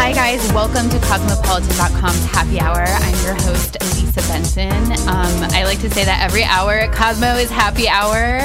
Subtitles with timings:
[0.00, 0.50] Hi, guys.
[0.54, 2.84] Welcome to Cosmopolitan.com's Happy Hour.
[2.88, 4.72] I'm your host, Elisa Benson.
[5.06, 8.40] Um, I like to say that every hour at Cosmo is Happy Hour.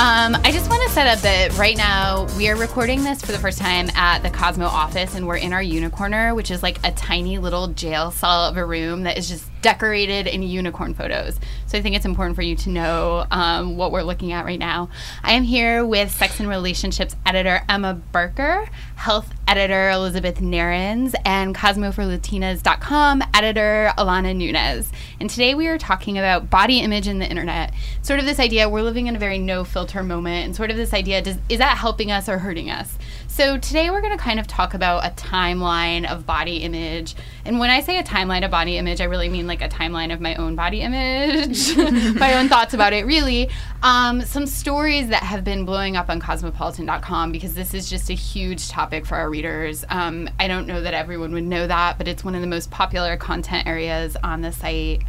[0.00, 3.32] Um, I just want to set up that right now we are recording this for
[3.32, 6.78] the first time at the Cosmo office, and we're in our unicorner, which is like
[6.86, 11.38] a tiny little jail cell of a room that is just decorated in unicorn photos.
[11.66, 14.58] So I think it's important for you to know um, what we're looking at right
[14.58, 14.88] now.
[15.22, 21.54] I am here with Sex and Relationships editor Emma Barker, health editor Elizabeth Narins, and
[21.54, 24.90] CosmoForLatinas.com editor Alana Nunez.
[25.20, 27.74] And today we are talking about body image in the internet.
[28.00, 30.76] Sort of this idea we're living in a very no filter moment, and sort of
[30.76, 32.96] this idea does, is that helping us or hurting us?
[33.26, 37.14] So today we're going to kind of talk about a timeline of body image.
[37.44, 40.12] And when I say a timeline of body image, I really mean like a timeline
[40.12, 41.74] of my own body image,
[42.18, 43.48] my own thoughts about it, really.
[43.82, 48.14] Um, some stories that have been blowing up on cosmopolitan.com because this is just a
[48.14, 49.84] huge topic for our readers.
[49.88, 52.70] Um, I don't know that everyone would know that, but it's one of the most
[52.70, 55.02] popular content areas on the site.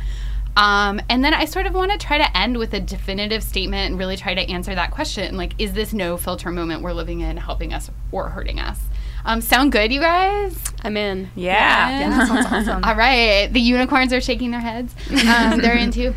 [0.57, 3.91] Um, and then I sort of want to try to end with a definitive statement
[3.91, 7.21] and really try to answer that question like, is this no filter moment we're living
[7.21, 8.79] in helping us or hurting us?
[9.23, 10.57] Um, sound good, you guys?
[10.83, 11.29] I'm in.
[11.35, 11.99] Yeah.
[11.99, 12.83] Yeah, that sounds awesome.
[12.83, 13.51] All right.
[13.51, 14.93] The unicorns are shaking their heads.
[15.09, 16.13] Um, they're into.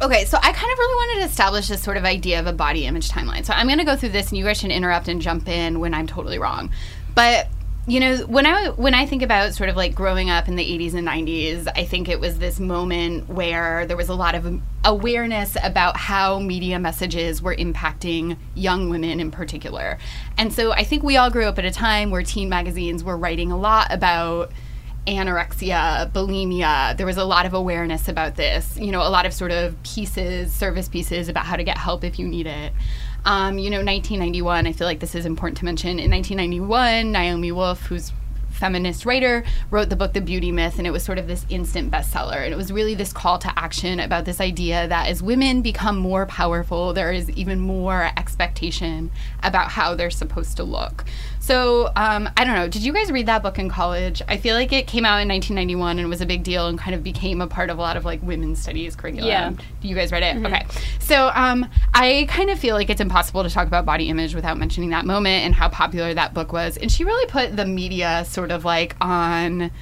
[0.00, 2.52] Okay, so I kind of really wanted to establish this sort of idea of a
[2.52, 3.44] body image timeline.
[3.44, 5.78] So I'm going to go through this, and you guys should interrupt and jump in
[5.78, 6.70] when I'm totally wrong.
[7.14, 7.48] But
[7.86, 10.64] you know, when I when I think about sort of like growing up in the
[10.64, 14.60] 80s and 90s, I think it was this moment where there was a lot of
[14.84, 19.98] awareness about how media messages were impacting young women in particular.
[20.38, 23.16] And so I think we all grew up at a time where teen magazines were
[23.16, 24.52] writing a lot about
[25.08, 26.96] anorexia, bulimia.
[26.96, 28.78] There was a lot of awareness about this.
[28.78, 32.04] You know, a lot of sort of pieces, service pieces about how to get help
[32.04, 32.72] if you need it.
[33.24, 36.00] Um, you know, 1991, I feel like this is important to mention.
[36.00, 38.12] In 1991, Naomi Wolf, who's
[38.50, 41.90] feminist writer, wrote the book The Beauty Myth, and it was sort of this instant
[41.90, 42.44] bestseller.
[42.44, 45.96] And it was really this call to action about this idea that as women become
[45.96, 49.10] more powerful, there is even more expectation
[49.42, 51.04] about how they're supposed to look.
[51.42, 52.68] So um, I don't know.
[52.68, 54.22] Did you guys read that book in college?
[54.28, 56.94] I feel like it came out in 1991 and was a big deal and kind
[56.94, 59.26] of became a part of a lot of like women's studies curriculum.
[59.26, 59.52] Yeah.
[59.82, 60.46] You guys read it?
[60.46, 60.64] Okay.
[61.00, 64.56] So um, I kind of feel like it's impossible to talk about body image without
[64.56, 66.76] mentioning that moment and how popular that book was.
[66.76, 69.72] And she really put the media sort of like on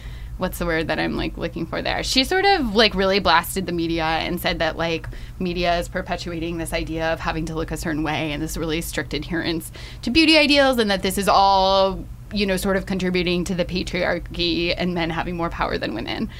[0.40, 2.02] what's the word that I'm like looking for there?
[2.02, 5.06] She sort of like really blasted the media and said that like
[5.38, 8.80] media is perpetuating this idea of having to look a certain way and this really
[8.80, 9.70] strict adherence
[10.02, 13.64] to beauty ideals and that this is all you know sort of contributing to the
[13.64, 16.30] patriarchy and men having more power than women.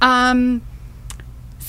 [0.00, 0.62] Um,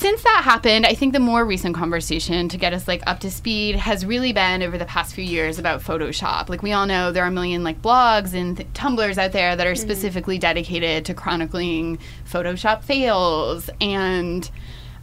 [0.01, 3.29] since that happened, I think the more recent conversation to get us like up to
[3.29, 6.50] speed has really been over the past few years about Photoshop.
[6.50, 9.56] Like we all know there are a million like blogs and th- Tumblrs out there
[9.56, 13.69] that are specifically dedicated to chronicling Photoshop fails.
[13.79, 14.50] And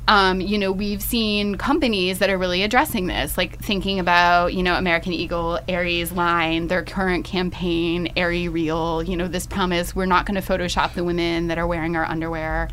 [0.08, 4.64] um, you know, we've seen companies that are really addressing this, like thinking about, you
[4.64, 10.06] know, American Eagle, Aerie's line, their current campaign, Aerie Real, you know, this promise we're
[10.06, 12.68] not going to Photoshop the women that are wearing our underwear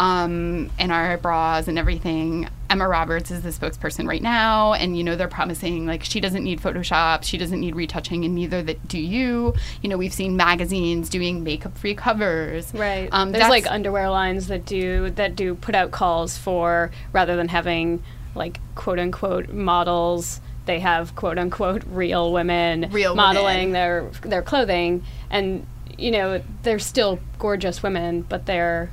[0.00, 2.48] um, and our bras and everything.
[2.70, 6.42] Emma Roberts is the spokesperson right now, and you know they're promising like she doesn't
[6.42, 9.52] need Photoshop, she doesn't need retouching, and neither that do you.
[9.82, 12.72] You know we've seen magazines doing makeup-free covers.
[12.72, 13.10] Right.
[13.12, 17.48] Um, There's like underwear lines that do that do put out calls for rather than
[17.48, 18.02] having
[18.34, 23.72] like quote unquote models, they have quote unquote real women Real modeling women.
[23.72, 25.66] their their clothing and
[25.98, 28.90] you know, they're still gorgeous women, but they're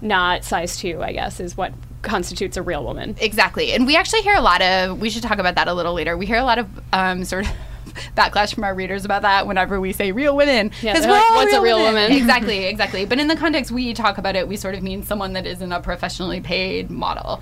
[0.00, 1.72] not size 2, I guess, is what
[2.02, 3.16] constitutes a real woman.
[3.20, 3.72] Exactly.
[3.72, 6.16] And we actually hear a lot of, we should talk about that a little later.
[6.16, 7.52] We hear a lot of um, sort of
[8.16, 10.70] backlash from our readers about that whenever we say real women.
[10.82, 13.06] Yeah, 'Cause they're like, "What's a real woman?" exactly, exactly.
[13.06, 15.72] But in the context we talk about it, we sort of mean someone that isn't
[15.72, 17.40] a professionally paid model.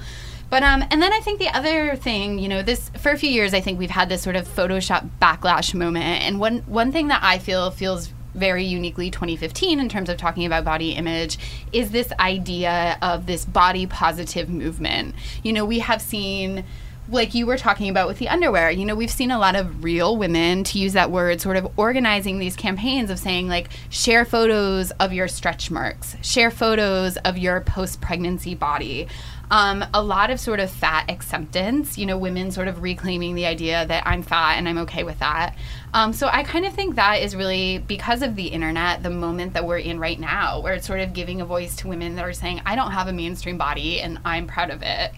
[0.50, 3.30] But um, and then I think the other thing, you know, this for a few
[3.30, 7.08] years, I think we've had this sort of Photoshop backlash moment, and one one thing
[7.08, 11.38] that I feel feels very uniquely 2015 in terms of talking about body image
[11.72, 15.14] is this idea of this body positive movement.
[15.42, 16.64] You know, we have seen
[17.08, 19.84] like you were talking about with the underwear, you know, we've seen a lot of
[19.84, 24.24] real women, to use that word, sort of organizing these campaigns of saying, like, share
[24.24, 29.06] photos of your stretch marks, share photos of your post pregnancy body.
[29.50, 33.44] Um, a lot of sort of fat acceptance, you know, women sort of reclaiming the
[33.44, 35.54] idea that I'm fat and I'm okay with that.
[35.92, 39.52] Um, so I kind of think that is really because of the internet, the moment
[39.52, 42.24] that we're in right now, where it's sort of giving a voice to women that
[42.24, 45.12] are saying, I don't have a mainstream body and I'm proud of it.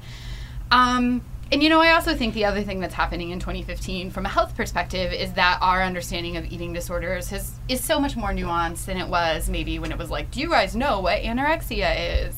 [0.73, 1.23] Um,
[1.53, 4.29] and you know, I also think the other thing that's happening in 2015 from a
[4.29, 8.87] health perspective is that our understanding of eating disorders has, is so much more nuanced
[8.87, 12.35] than it was maybe when it was like, do you guys know what anorexia is?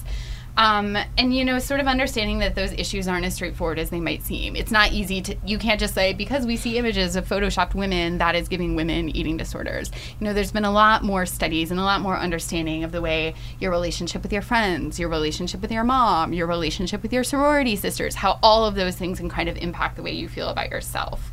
[0.58, 4.00] Um, and you know, sort of understanding that those issues aren't as straightforward as they
[4.00, 4.56] might seem.
[4.56, 5.36] It's not easy to.
[5.46, 9.08] You can't just say because we see images of photoshopped women that is giving women
[9.16, 9.92] eating disorders.
[10.18, 13.00] You know, there's been a lot more studies and a lot more understanding of the
[13.00, 17.22] way your relationship with your friends, your relationship with your mom, your relationship with your
[17.22, 20.48] sorority sisters, how all of those things can kind of impact the way you feel
[20.48, 21.32] about yourself.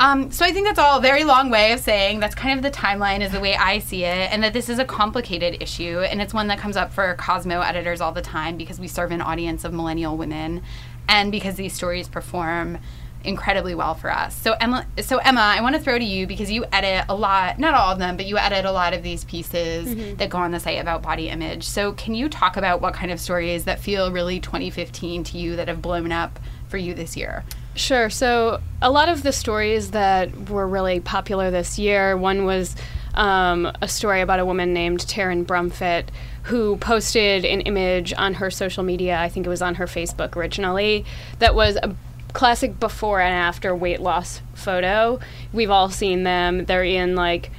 [0.00, 2.62] Um, so I think that's all a very long way of saying that's kind of
[2.62, 6.00] the timeline is the way I see it, and that this is a complicated issue,
[6.00, 9.10] and it's one that comes up for Cosmo editors all the time because we serve
[9.10, 10.62] an audience of millennial women,
[11.06, 12.78] and because these stories perform
[13.24, 14.34] incredibly well for us.
[14.34, 17.58] So Emma, so Emma, I want to throw to you because you edit a lot,
[17.58, 20.16] not all of them, but you edit a lot of these pieces mm-hmm.
[20.16, 21.64] that go on the site about body image.
[21.64, 25.56] So can you talk about what kind of stories that feel really 2015 to you
[25.56, 26.38] that have blown up
[26.68, 27.44] for you this year?
[27.74, 28.10] Sure.
[28.10, 32.74] So a lot of the stories that were really popular this year, one was
[33.14, 36.06] um, a story about a woman named Taryn Brumfitt
[36.44, 39.18] who posted an image on her social media.
[39.18, 41.04] I think it was on her Facebook originally.
[41.38, 41.94] That was a
[42.32, 45.20] classic before and after weight loss photo.
[45.52, 46.64] We've all seen them.
[46.64, 47.50] They're in like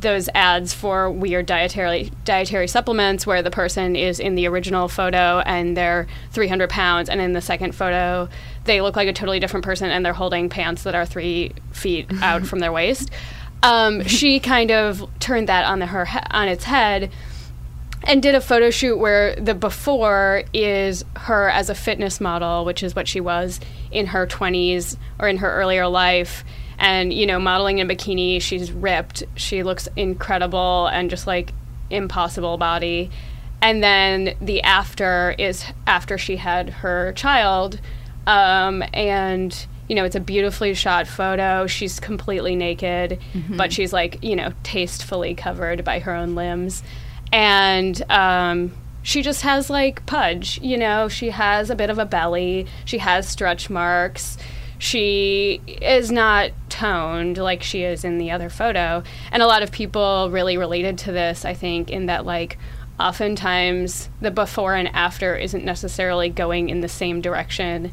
[0.00, 5.40] those ads for weird dietary dietary supplements where the person is in the original photo
[5.40, 8.28] and they're 300 pounds and in the second photo
[8.64, 12.10] they look like a totally different person and they're holding pants that are three feet
[12.22, 13.10] out from their waist.
[13.62, 17.10] Um, she kind of turned that on the, her on its head
[18.04, 22.82] and did a photo shoot where the before is her as a fitness model which
[22.82, 23.60] is what she was
[23.90, 26.44] in her 20s or in her earlier life.
[26.78, 29.22] And you know modeling in a bikini she's ripped.
[29.34, 31.52] She looks incredible and just like
[31.90, 33.10] impossible body.
[33.62, 37.80] And then the after is after she had her child
[38.26, 41.66] um, and you know it's a beautifully shot photo.
[41.66, 43.56] She's completely naked mm-hmm.
[43.56, 46.82] but she's like you know tastefully covered by her own limbs.
[47.32, 48.72] And um,
[49.02, 51.08] she just has like pudge you know?
[51.08, 52.66] She has a bit of a belly.
[52.84, 54.36] She has stretch marks.
[54.80, 59.02] She is not toned like she is in the other photo.
[59.30, 62.56] And a lot of people really related to this, I think, in that, like,
[62.98, 67.92] oftentimes the before and after isn't necessarily going in the same direction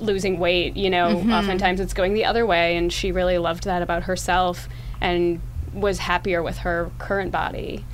[0.00, 1.32] losing weight you know mm-hmm.
[1.32, 4.68] oftentimes it's going the other way and she really loved that about herself
[5.00, 5.40] and
[5.72, 7.84] was happier with her current body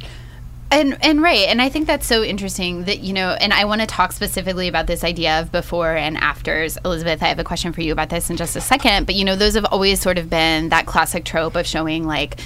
[0.70, 3.82] and and right, and I think that's so interesting that you know, and I want
[3.82, 6.76] to talk specifically about this idea of before and afters.
[6.85, 9.25] Elizabeth, I have a question for you about this in just a second, but you
[9.25, 12.40] know, those have always sort of been that classic trope of showing like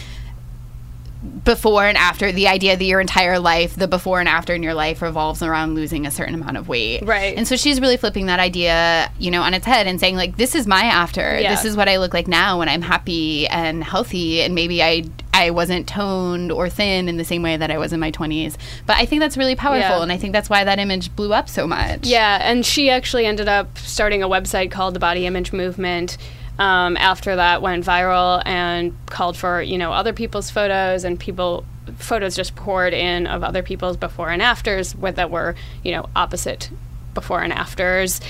[1.45, 4.73] before and after the idea that your entire life the before and after in your
[4.73, 7.03] life revolves around losing a certain amount of weight.
[7.05, 7.37] Right.
[7.37, 10.37] And so she's really flipping that idea you know on its head and saying like
[10.39, 11.39] this is my after.
[11.39, 11.51] Yeah.
[11.51, 14.41] this is what i look like now when i'm happy and healthy.
[14.41, 17.93] And maybe i i wasn't toned or thin in the same way that i was
[17.93, 19.97] in my 20s but i think that's really powerful.
[19.97, 20.03] Yeah.
[20.03, 22.07] and i think that's why that image blew up so much.
[22.07, 22.39] Yeah.
[22.41, 26.17] And she actually ended up starting a website called the body image movement
[26.61, 31.65] um, after that went viral and called for you know other people's photos and people
[31.97, 36.09] photos just poured in of other people's before and afters with that were you know
[36.15, 36.71] opposite
[37.15, 38.21] before and afters.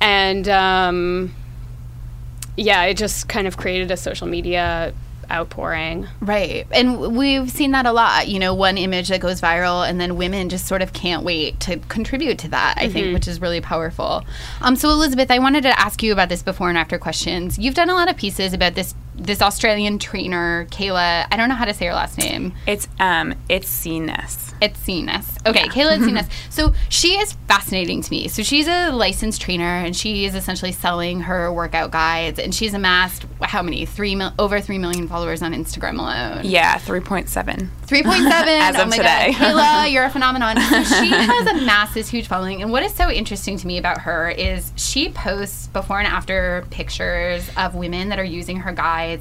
[0.00, 1.34] And um,
[2.56, 4.94] yeah it just kind of created a social media
[5.30, 6.08] outpouring.
[6.20, 6.66] Right.
[6.70, 8.28] And we've seen that a lot.
[8.28, 11.60] You know, one image that goes viral and then women just sort of can't wait
[11.60, 12.92] to contribute to that, I mm-hmm.
[12.92, 14.24] think, which is really powerful.
[14.60, 17.58] Um, so, Elizabeth, I wanted to ask you about this before and after questions.
[17.58, 21.26] You've done a lot of pieces about this this Australian trainer, Kayla.
[21.30, 22.52] I don't know how to say her last name.
[22.66, 24.54] It's um, it's CNS.
[24.62, 25.38] It's Cenas.
[25.46, 26.28] Okay, Kayla Itsines.
[26.50, 28.28] So she is fascinating to me.
[28.28, 32.38] So she's a licensed trainer, and she is essentially selling her workout guides.
[32.38, 33.86] And she's amassed how many?
[33.86, 36.44] Three mil- over three million followers on Instagram alone.
[36.44, 37.70] Yeah, three point seven.
[37.84, 38.48] Three point seven.
[38.60, 39.32] As oh of my today.
[39.32, 39.34] god,
[39.86, 40.56] Kayla, you're a phenomenon.
[40.60, 42.60] So she has a massive, huge following.
[42.62, 46.66] And what is so interesting to me about her is she posts before and after
[46.70, 48.72] pictures of women that are using her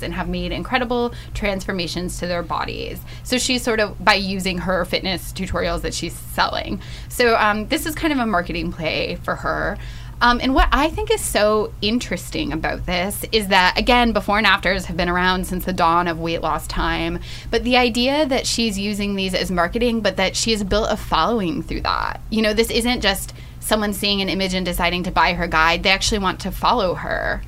[0.03, 2.99] and have made incredible transformations to their bodies.
[3.23, 6.81] So she's sort of by using her fitness tutorials that she's selling.
[7.09, 9.77] So um, this is kind of a marketing play for her.
[10.21, 14.45] Um, and what I think is so interesting about this is that, again, before and
[14.45, 17.19] afters have been around since the dawn of weight loss time.
[17.49, 20.97] But the idea that she's using these as marketing, but that she has built a
[20.97, 22.19] following through that.
[22.29, 25.83] You know, this isn't just someone seeing an image and deciding to buy her guide,
[25.83, 27.41] they actually want to follow her.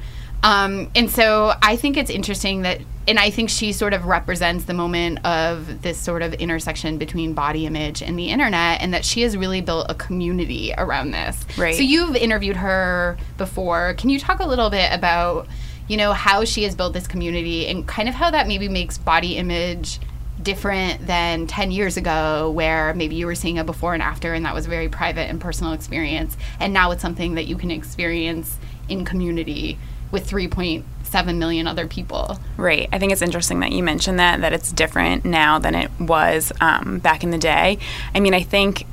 [0.43, 4.65] Um, and so I think it's interesting that, and I think she sort of represents
[4.65, 9.05] the moment of this sort of intersection between body image and the internet, and that
[9.05, 11.45] she has really built a community around this.
[11.57, 11.75] Right.
[11.75, 13.95] So you've interviewed her before.
[13.97, 15.47] Can you talk a little bit about,
[15.87, 18.97] you know, how she has built this community and kind of how that maybe makes
[18.97, 19.99] body image
[20.41, 24.43] different than 10 years ago where maybe you were seeing a before and after and
[24.43, 27.69] that was a very private and personal experience and now it's something that you can
[27.69, 28.57] experience
[28.89, 29.77] in community
[30.11, 32.39] with 3.7 million other people.
[32.57, 32.87] Right.
[32.91, 36.51] I think it's interesting that you mentioned that that it's different now than it was
[36.61, 37.77] um, back in the day.
[38.13, 38.85] I mean, I think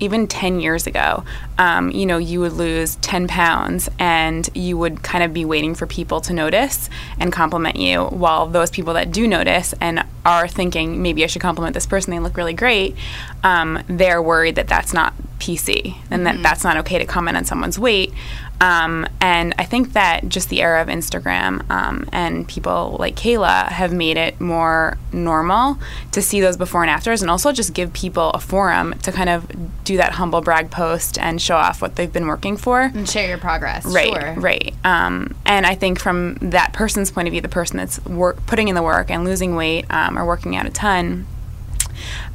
[0.00, 1.24] even 10 years ago,
[1.58, 5.74] um, you know, you would lose 10 pounds and you would kind of be waiting
[5.74, 6.88] for people to notice
[7.18, 8.04] and compliment you.
[8.06, 12.10] While those people that do notice and are thinking, maybe I should compliment this person,
[12.10, 12.96] they look really great,
[13.44, 17.44] um, they're worried that that's not PC and that that's not okay to comment on
[17.44, 18.12] someone's weight.
[18.60, 23.68] Um, and I think that just the era of Instagram um, and people like Kayla
[23.68, 25.78] have made it more normal
[26.12, 29.30] to see those before and afters, and also just give people a forum to kind
[29.30, 29.46] of
[29.84, 32.82] do that humble brag post and show off what they've been working for.
[32.82, 33.86] And share your progress.
[33.86, 34.34] Right, Sure.
[34.36, 34.74] right.
[34.84, 38.68] Um, and I think from that person's point of view, the person that's work, putting
[38.68, 41.26] in the work and losing weight um, or working out a ton,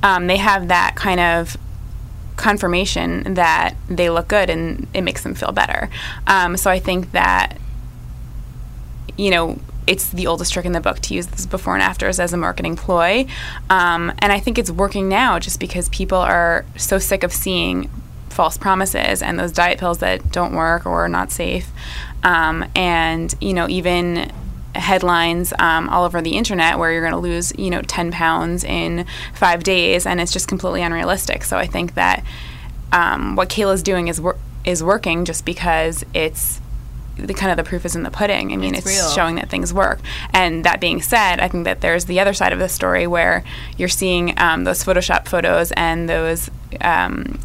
[0.04, 1.56] um, they have that kind of
[2.36, 5.90] confirmation that they look good and it makes them feel better.
[6.28, 7.58] Um, so I think that,
[9.18, 12.20] you know, it's the oldest trick in the book to use this before and afters
[12.20, 13.28] as a marketing ploy.
[13.70, 17.90] Um, and I think it's working now just because people are so sick of seeing
[18.30, 21.70] false promises and those diet pills that don't work or are not safe.
[22.24, 24.32] Um, and, you know, even
[24.76, 28.64] headlines um, all over the internet where you're going to lose, you know, 10 pounds
[28.64, 31.44] in five days, and it's just completely unrealistic.
[31.44, 32.24] So I think that
[32.92, 36.60] um, what Kayla's doing is wor- is working just because it's
[37.18, 38.52] the kind of the proof is in the pudding.
[38.52, 40.00] I mean, It's it's, showing that things work.
[40.34, 43.44] And that being said, I think that there's the other side of the story where
[43.78, 46.50] you're seeing um, those Photoshop photos and those.
[46.82, 47.40] Um,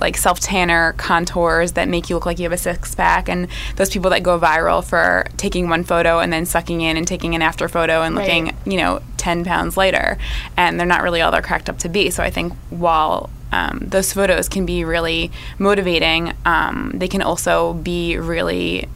[0.00, 3.48] like self tanner contours that make you look like you have a six pack, and
[3.76, 7.34] those people that go viral for taking one photo and then sucking in and taking
[7.34, 8.54] an after photo and looking, Right.
[8.66, 10.16] you know, 10 pounds lighter.
[10.56, 12.10] and they're not really all they're cracked up to be.
[12.10, 17.72] So I think while um, those photos can be really motivating, um, they can also
[17.74, 18.88] be really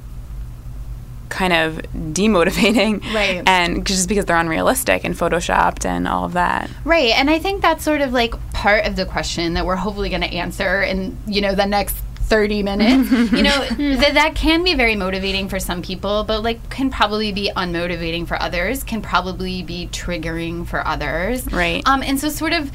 [1.33, 3.43] kind of demotivating Right.
[3.47, 7.13] and just because they're unrealistic and photoshopped and all of that Right.
[7.17, 10.21] And I think that's sort of like part of the question that we're hopefully going
[10.23, 13.11] to answer in, you know, the next 30 minutes.
[13.33, 17.33] you know, that that can be very motivating for some people, but like can probably
[17.33, 21.51] be unmotivating for others, can probably be triggering for others.
[21.53, 21.83] Right.
[21.87, 22.71] Um and so sort of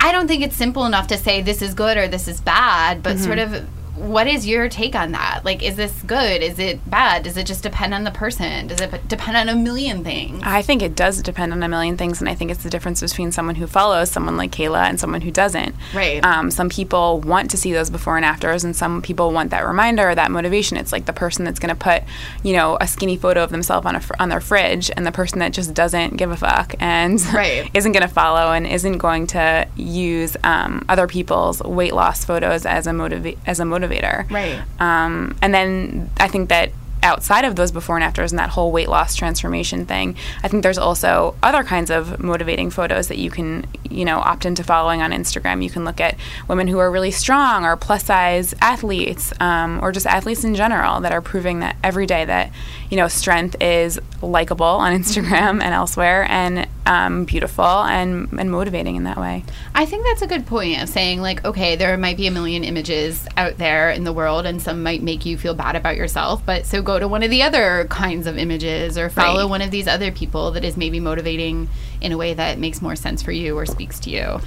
[0.00, 3.02] I don't think it's simple enough to say this is good or this is bad,
[3.02, 3.66] but sort of
[4.00, 5.42] what is your take on that?
[5.44, 6.42] Like, is this good?
[6.42, 7.22] Is it bad?
[7.22, 8.66] Does it just depend on the person?
[8.66, 10.42] Does it depend on a million things?
[10.44, 13.00] I think it does depend on a million things, and I think it's the difference
[13.00, 15.74] between someone who follows someone like Kayla and someone who doesn't.
[15.94, 16.24] Right.
[16.24, 19.66] Um, some people want to see those before and afters, and some people want that
[19.66, 20.76] reminder or that motivation.
[20.76, 22.02] It's like the person that's going to put,
[22.42, 25.12] you know, a skinny photo of themselves on a fr- on their fridge, and the
[25.12, 27.70] person that just doesn't give a fuck and Right.
[27.74, 32.64] isn't going to follow and isn't going to use um, other people's weight loss photos
[32.64, 33.89] as a motiva- as a motivator.
[34.30, 34.60] Right.
[34.78, 36.70] Um, and then I think that
[37.02, 40.62] outside of those before and afters and that whole weight loss transformation thing, I think
[40.62, 45.00] there's also other kinds of motivating photos that you can, you know, opt into following
[45.02, 45.62] on Instagram.
[45.62, 46.16] You can look at
[46.48, 51.00] women who are really strong or plus size athletes um, or just athletes in general
[51.00, 52.50] that are proving that every day that,
[52.90, 56.26] you know, strength is likable on Instagram and elsewhere.
[56.28, 59.44] And um, beautiful and, and motivating in that way.
[59.76, 62.64] I think that's a good point of saying, like, okay, there might be a million
[62.64, 66.44] images out there in the world, and some might make you feel bad about yourself.
[66.44, 69.50] But so go to one of the other kinds of images or follow Right.
[69.50, 71.68] one of these other people that is maybe motivating
[72.00, 74.40] in a way that makes more sense for you or speaks to you.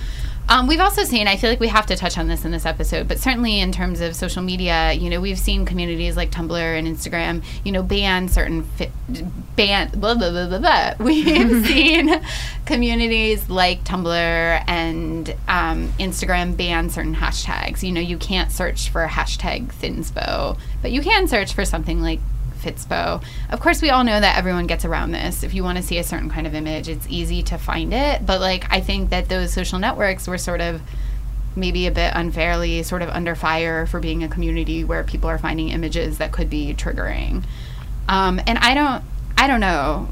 [0.49, 2.65] Um, we've also seen, I feel like we have to touch on this in this
[2.65, 6.53] episode, but certainly in terms of social media, you know, we've seen communities like Tumblr
[6.53, 8.91] and Instagram, you know, ban certain, fi-
[9.55, 10.93] ban, blah, blah, blah, blah, blah.
[10.99, 12.21] We've seen
[12.65, 17.81] communities like Tumblr and um, Instagram ban certain hashtags.
[17.81, 22.19] You know, you can't search for hashtag thinspo, but you can search for something like
[23.49, 25.43] Of course, we all know that everyone gets around this.
[25.43, 28.25] If you want to see a certain kind of image, it's easy to find it.
[28.25, 30.81] But like, I think that those social networks were sort of
[31.55, 35.37] maybe a bit unfairly sort of under fire for being a community where people are
[35.37, 37.43] finding images that could be triggering.
[38.09, 39.03] Um, and I don't,
[39.37, 40.09] I don't know.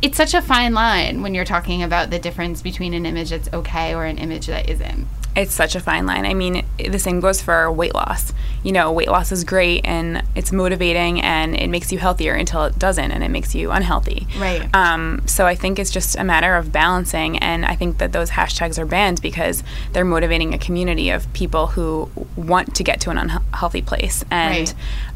[0.00, 3.52] It's such a fine line when you're talking about the difference between an image that's
[3.52, 5.06] okay or an image that isn't.
[5.34, 6.26] It's such a fine line.
[6.26, 8.32] I mean, the same goes for weight loss.
[8.62, 12.64] You know, weight loss is great and it's motivating and it makes you healthier until
[12.64, 14.26] it doesn't and it makes you unhealthy.
[14.38, 14.68] Right.
[14.74, 17.38] Um, so I think it's just a matter of balancing.
[17.38, 19.62] And I think that those hashtags are banned because
[19.92, 24.24] they're motivating a community of people who want to get to an unhealthy place.
[24.30, 24.74] And Right.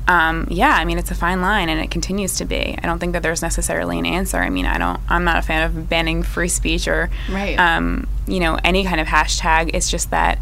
[0.09, 2.79] Um, yeah, I mean, it's a fine line and it continues to be.
[2.81, 4.39] I don't think that there's necessarily an answer.
[4.39, 7.59] I mean, I don't, I'm not a fan of banning free speech or, Right.
[7.59, 9.71] um, you know, any kind of hashtag.
[9.75, 10.39] It's just that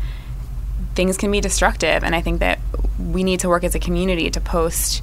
[0.94, 2.04] things can be destructive.
[2.04, 2.58] And I think that
[2.98, 5.02] we need to work as a community to post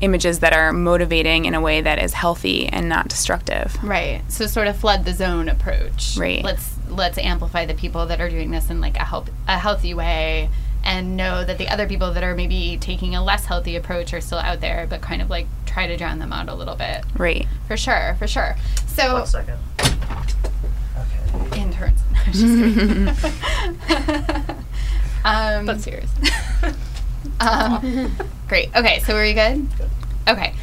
[0.00, 3.76] images that are motivating in a way that is healthy and not destructive.
[3.82, 4.20] Right.
[4.28, 6.16] So sort of flood the zone approach.
[6.18, 6.44] Right.
[6.44, 9.94] Let's let's amplify the people that are doing this in like a help a healthy
[9.94, 10.50] way
[10.84, 14.20] and know that the other people that are maybe taking a less healthy approach are
[14.20, 17.04] still out there, but kind of like try to drown them out a little bit.
[17.16, 17.46] Right.
[17.66, 18.56] For sure, for sure.
[18.86, 19.58] So One second.
[19.80, 21.60] Okay.
[21.60, 22.00] interns.
[22.26, 23.08] Just kidding.
[25.24, 26.10] um, But serious.
[27.40, 28.12] Um,
[28.48, 28.68] great.
[28.76, 29.66] Okay, so are you good?
[30.28, 30.54] Okay.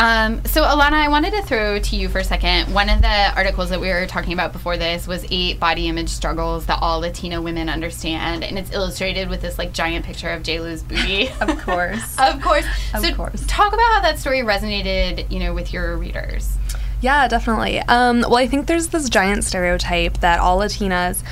[0.00, 2.72] Um, so Alana, I wanted to throw to you for a second.
[2.72, 6.08] One of the articles that we were talking about before this was eight body image
[6.08, 10.42] struggles that all Latino women understand, and it's illustrated with this like giant picture of
[10.42, 11.28] J Lo's booty.
[11.40, 12.16] Of course.
[12.18, 12.64] of course.
[12.94, 13.44] Of so course.
[13.46, 16.56] talk about how that story resonated, you know, with your readers.
[17.02, 17.80] Yeah, definitely.
[17.80, 21.22] Um, well, I think there's this giant stereotype that all Latinas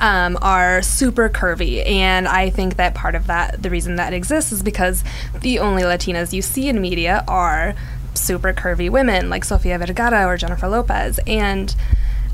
[0.00, 4.52] um, are super curvy, and I think that part of that, the reason that exists,
[4.52, 5.04] is because
[5.40, 7.74] the only Latinas you see in media are
[8.18, 11.74] super curvy women like Sofia Vergara or Jennifer Lopez, and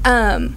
[0.05, 0.57] um,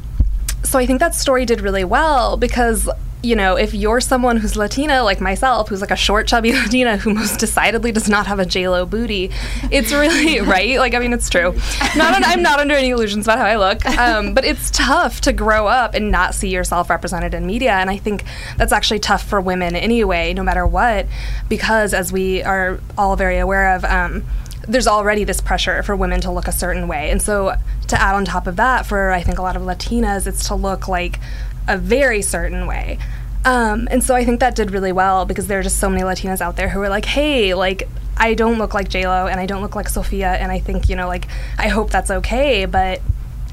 [0.63, 2.89] so I think that story did really well because
[3.23, 6.97] you know if you're someone who's Latina like myself, who's like a short, chubby Latina
[6.97, 9.31] who most decidedly does not have a J Lo booty,
[9.71, 10.77] it's really right.
[10.77, 11.55] Like I mean, it's true.
[11.95, 15.21] Not un- I'm not under any illusions about how I look, um, but it's tough
[15.21, 18.23] to grow up and not see yourself represented in media, and I think
[18.57, 21.07] that's actually tough for women anyway, no matter what,
[21.49, 23.85] because as we are all very aware of.
[23.85, 24.25] Um,
[24.67, 27.09] there's already this pressure for women to look a certain way.
[27.09, 27.55] And so
[27.87, 30.55] to add on top of that, for I think a lot of Latinas, it's to
[30.55, 31.19] look like
[31.67, 32.99] a very certain way.
[33.45, 36.03] Um, and so I think that did really well because there are just so many
[36.03, 39.45] Latinas out there who are like, hey, like, I don't look like JLo and I
[39.45, 40.33] don't look like Sofia.
[40.33, 41.27] And I think, you know, like,
[41.57, 42.65] I hope that's okay.
[42.65, 43.01] But,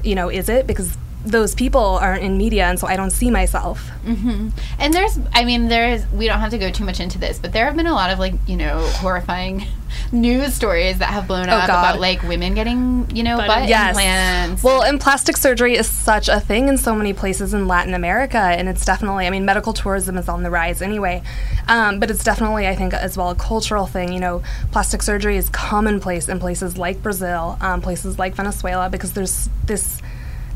[0.03, 0.67] you know, is it?
[0.67, 3.89] Because those people aren't in media and so I don't see myself.
[4.05, 7.51] And there's, I mean, there's, we don't have to go too much into this, but
[7.51, 9.65] there have been a lot of like, you know, horrifying
[10.11, 11.79] news stories that have blown Oh, up God.
[11.79, 13.89] about like women getting, you know, Butt butt Yes.
[13.89, 14.63] implants.
[14.63, 18.37] Well, and plastic surgery is such a thing in so many places in Latin America,
[18.37, 21.23] and it's definitely, I mean, medical tourism is on the rise anyway,
[21.67, 24.13] um, but it's definitely, I think, as well a cultural thing.
[24.13, 29.13] You know, plastic surgery is commonplace in places like Brazil, um, places like Venezuela, because
[29.13, 30.01] there's this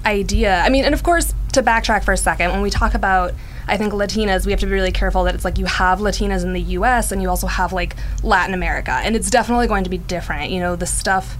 [0.05, 0.61] idea.
[0.61, 3.33] I mean, and of course, to backtrack for a second, when we talk about
[3.69, 6.43] I think Latinas, we have to be really careful that it's like you have Latinas
[6.43, 8.91] in the US and you also have like Latin America.
[8.91, 10.51] And it's definitely going to be different.
[10.51, 11.37] You know, the stuff,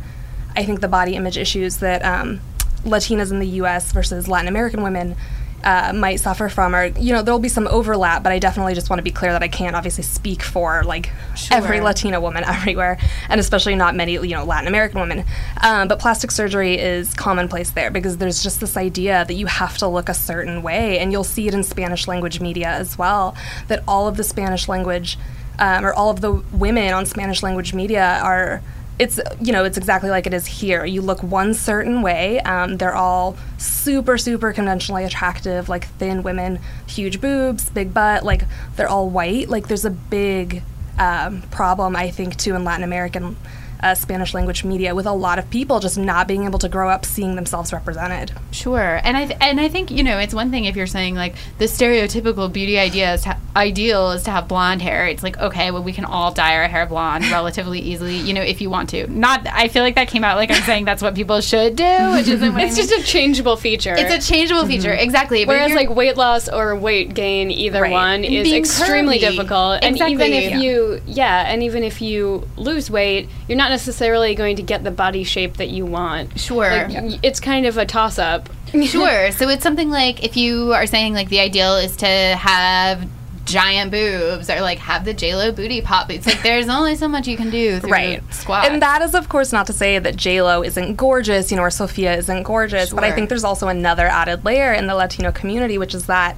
[0.56, 2.40] I think the body image issues that um,
[2.84, 5.16] Latinas in the US versus Latin American women
[5.64, 8.90] uh, might suffer from or you know, there'll be some overlap, but I definitely just
[8.90, 11.12] want to be clear that I can't obviously speak for like
[11.52, 12.98] every Latina woman everywhere,
[13.30, 15.26] and especially not many, you know, Latin American women.
[15.62, 19.78] Um, but plastic surgery is commonplace there because there's just this idea that you have
[19.80, 23.36] to look a certain way, and you'll see it in Spanish language media as well.
[23.68, 25.18] That all of the Spanish language,
[25.60, 28.62] um, or all of the women on Spanish language media are.
[29.00, 30.84] It's you know it's exactly like it is here.
[30.86, 32.42] You look one certain way.
[32.42, 38.24] Um, they're all super super conventionally attractive, like thin women, huge boobs, big butt.
[38.24, 38.44] Like
[38.76, 39.50] they're all white.
[39.50, 40.64] Like there's a big
[41.00, 43.38] um, problem I think too in Latin American
[43.82, 46.90] uh, Spanish language media with a lot of people just not being able to grow
[46.90, 48.32] up seeing themselves represented.
[48.52, 51.16] Sure, and I th- and I think you know it's one thing if you're saying
[51.16, 55.08] like the stereotypical beauty idea is to, ideal is to have blonde hair.
[55.08, 58.42] It's like okay, well we can all dye our hair blonde relatively easily, you know,
[58.42, 59.08] if you want to.
[59.08, 62.12] Not, I feel like that came out like I'm saying that's what people should do,
[62.14, 62.50] which isn't.
[62.60, 62.88] What It's I mean.
[62.88, 63.94] just a changeable feature.
[63.98, 65.46] it's a changeable feature, exactly.
[65.46, 67.92] but if Whereas like weight loss or weight gain, either Right.
[67.92, 69.32] one And is being extremely curvy.
[69.32, 69.84] difficult.
[69.84, 70.60] And even if Yeah.
[70.60, 74.92] you, yeah, and even if you lose weight, you're not necessarily going to get the
[74.92, 76.40] body shape that you want.
[76.40, 76.70] Sure.
[76.70, 78.50] Like, y- it's kind of a toss up.
[78.86, 79.32] Sure.
[79.32, 83.08] So it's something like if you are saying like the ideal is to have
[83.46, 86.12] giant boobs or like have the J Lo booty pop.
[86.12, 88.66] It's like there's only so much you can do through right squat.
[88.68, 91.72] and that is of course not to say that j-lo isn't gorgeous you know or
[91.72, 95.80] sofia isn't gorgeous but i think there's also another added layer in the latino community
[95.80, 96.38] which is that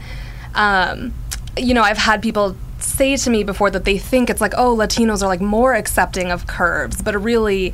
[0.56, 1.14] um,
[1.58, 4.76] you know i've had people say to me before that they think it's like oh
[4.76, 7.68] latinos are like more accepting of curves but really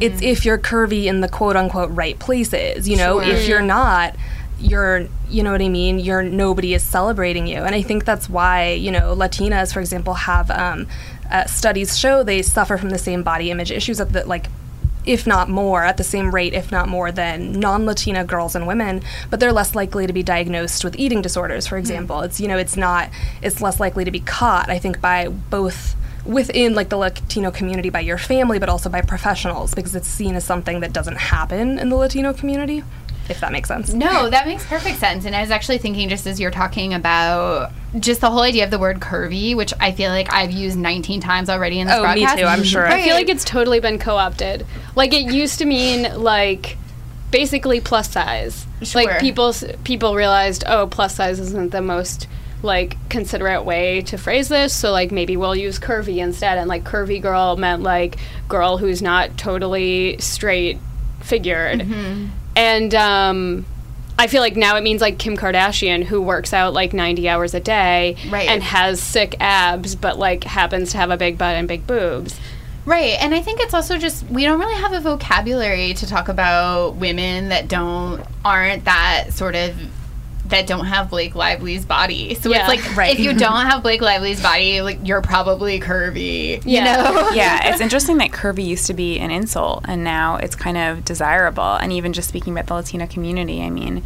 [0.00, 0.22] it's Mm-hmm.
[0.24, 3.30] if you're curvy in the quote unquote right places you know Sure.
[3.34, 4.16] if you're not
[4.58, 8.28] you're you know what i mean you're nobody is celebrating you and i think that's
[8.30, 10.86] why you know latinas for example have um,
[11.30, 14.46] uh, studies show they suffer from the same body image issues that the like
[15.04, 19.02] if not more at the same rate if not more than non-latina girls and women
[19.30, 21.80] but they're less likely to be diagnosed with eating disorders for hmm.
[21.80, 22.20] example.
[22.20, 23.10] It's you know it's not
[23.42, 27.90] it's less likely to be caught i think by both within like the latino community
[27.90, 31.78] by your family but also by professionals because it's seen as something that doesn't happen
[31.78, 32.84] in the latino community
[33.32, 35.24] if that makes sense No, that makes perfect sense.
[35.24, 38.70] And I was actually thinking, just as you're talking about just the whole idea of
[38.70, 42.14] the word curvy, which I feel like I've used 19 times already in this Oh,
[42.14, 42.86] me too, I'm sure.
[42.86, 44.66] I feel like it's totally been co-opted.
[44.94, 46.76] Like it used to mean like
[47.30, 48.66] basically plus size.
[48.82, 49.04] Sure.
[49.04, 49.52] Like people
[49.84, 52.28] people realized, oh, plus size isn't the most
[52.62, 56.58] like considerate way to phrase this, so like maybe we'll use curvy instead.
[56.58, 58.16] And like curvy girl meant like
[58.48, 60.78] girl who's not totally straight
[61.20, 61.80] figured.
[61.80, 62.26] Mm-hmm.
[62.56, 63.66] And um
[64.18, 67.54] I feel like now it means like Kim Kardashian, who works out like 90 hours
[67.54, 68.48] a day Right.
[68.48, 72.38] and has sick abs, but like happens to have a big butt and big boobs.
[72.84, 76.28] Right, and I think it's also just we don't really have a vocabulary to talk
[76.28, 79.74] about women that don't aren't that sort of
[80.52, 82.34] that don't have Blake Lively's body.
[82.36, 82.60] So Yeah.
[82.60, 83.12] it's like Right.
[83.12, 86.62] if you don't have Blake Lively's body, like you're probably curvy.
[86.64, 86.78] Yeah.
[87.08, 87.30] You know?
[87.34, 91.04] yeah, it's interesting that curvy used to be an insult and now it's kind of
[91.04, 91.74] desirable.
[91.74, 94.02] And even just speaking about the Latino community, I mean,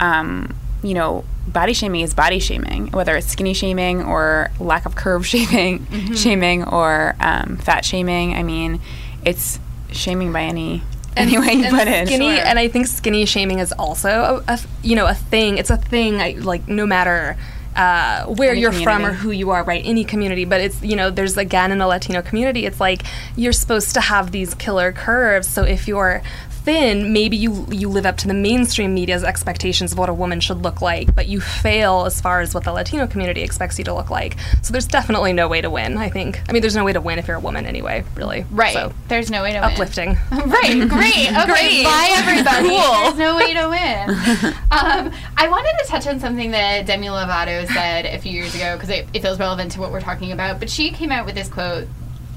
[0.00, 4.94] um, you know, body shaming is body shaming, whether it's skinny shaming or lack of
[4.96, 8.34] curve shaming, shaming or um, fat shaming.
[8.34, 8.80] I mean,
[9.24, 9.58] it's
[9.92, 10.82] shaming by any
[11.16, 12.06] any way you and put it.
[12.06, 15.58] skinny and i think skinny shaming is also a, a you know a thing.
[15.58, 17.36] It's a thing I, like no matter
[17.76, 20.44] uh, where Any you're from or who you are right any community.
[20.44, 23.02] But it's you know there's again in the latino community it's like
[23.36, 25.48] you're supposed to have these killer curves.
[25.48, 26.22] So if you're
[26.64, 30.40] thin maybe you you live up to the mainstream media's expectations of what a woman
[30.40, 33.84] should look like but you fail as far as what the latino community expects you
[33.84, 36.76] to look like so there's definitely no way to win i think i mean there's
[36.76, 38.72] no way to win if you're a woman anyway really Right.
[38.74, 39.64] so There's no way to win.
[39.72, 41.30] uplifting Right, great.
[41.30, 41.84] Okay, Great.
[41.84, 42.68] bye everybody.
[42.68, 44.54] There's no way to win.
[44.70, 48.76] um, I wanted to touch on something that Demi Lovato said a few years ago
[48.76, 50.58] because it, it feels relevant to what we're talking about.
[50.60, 51.86] But she came out with this quote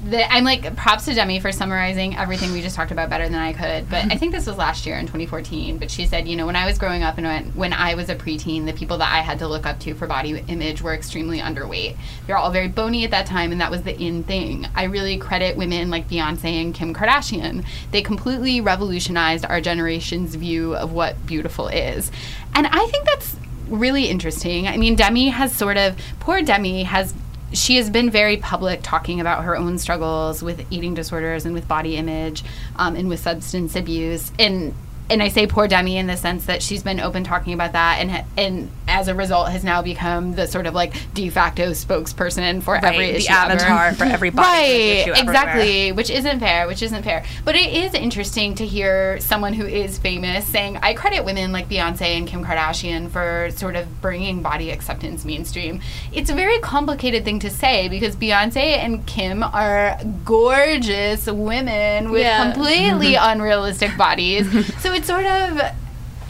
[0.04, 3.38] that I'm like, props to Demi for summarizing everything we just talked about better than
[3.38, 3.88] I could.
[3.88, 4.18] But I mm-hmm.
[4.18, 5.78] think this was last year in 2014.
[5.78, 8.10] But she said, you know, when I was growing up and when, when I was
[8.10, 10.92] a preteen, the people that I had to look up to for body image were
[10.92, 11.96] extremely underweight.
[12.26, 14.66] They're all very bony at that time, and that was the in thing.
[14.74, 17.64] I really credit women like Beyonce and Kim Kardashian.
[17.90, 22.12] They completely revolutionized our generation's view of what beautiful is.
[22.54, 23.36] And I think that's
[23.68, 24.66] really interesting.
[24.68, 27.14] I mean, Demi has sort of, poor Demi has
[27.54, 31.66] she has been very public talking about her own struggles with eating disorders and with
[31.68, 32.44] body image
[32.76, 34.32] um, and with substance abuse.
[34.38, 34.74] And
[35.10, 37.98] and I say poor Demi in the sense that she's been open talking about that
[38.00, 42.62] and and as a result has now become the sort of like de facto spokesperson
[42.62, 43.52] for Right, every the issue ever.
[43.52, 45.22] avatar for every body image right issue everywhere.
[45.34, 49.66] exactly which isn't fair which isn't fair but it is interesting to hear someone who
[49.66, 54.40] is famous saying I credit women like Beyonce and Kim Kardashian for sort of bringing
[54.42, 55.80] body acceptance mainstream
[56.12, 62.22] it's a very complicated thing to say because Beyonce and Kim are gorgeous women with
[62.22, 62.52] Yeah.
[62.52, 64.46] completely unrealistic bodies
[64.80, 65.60] so it's sort of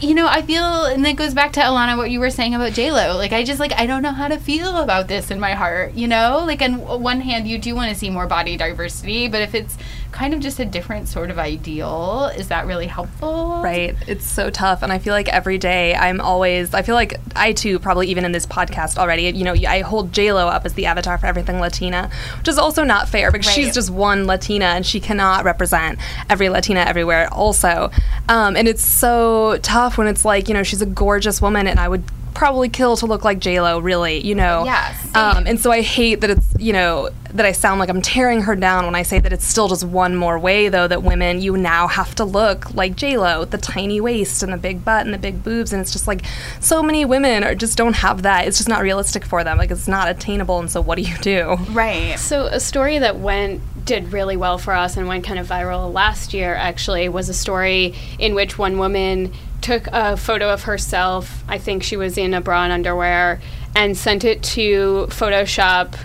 [0.01, 2.73] you know, I feel, and that goes back to Alana, what you were saying about
[2.73, 3.15] J Lo.
[3.15, 5.93] Like, I just like I don't know how to feel about this in my heart.
[5.93, 9.41] You know, like on one hand, you do want to see more body diversity, but
[9.41, 9.77] if it's
[10.15, 12.31] kind of just a different sort of ideal.
[12.37, 13.59] Is that really helpful?
[13.61, 13.95] Right.
[14.07, 14.81] It's so tough.
[14.81, 18.23] And I feel like every day I'm always, I feel like I too, probably even
[18.23, 21.59] in this podcast already, you know, I hold JLo up as the avatar for everything
[21.59, 23.55] Latina, which is also not fair because Right.
[23.55, 25.99] she's just one Latina and she cannot represent
[26.29, 27.91] every Latina everywhere also.
[28.29, 31.77] Um, and it's so tough when it's like, you know, she's a gorgeous woman and
[31.77, 32.03] I would
[32.35, 34.65] probably kill to look like JLo, really, you know.
[34.65, 38.01] Yeah, Um, and so I hate that it's, you know, that I sound like I'm
[38.01, 41.03] tearing her down when I say that it's still just one more way, though, that
[41.03, 45.05] women, you now have to look like JLo, the tiny waist and the big butt
[45.05, 45.73] and the big boobs.
[45.73, 46.23] And it's just like
[46.59, 48.47] so many women are just don't have that.
[48.47, 49.57] It's just not realistic for them.
[49.57, 50.59] Like it's not attainable.
[50.59, 51.55] And so what do you do?
[51.71, 52.19] Right.
[52.19, 55.93] So a story that went did really well for us and went kind of viral
[55.93, 61.43] last year actually was a story in which one woman took a photo of herself,
[61.47, 63.39] I think she was in a bra and underwear,
[63.75, 65.95] and sent it to Photoshop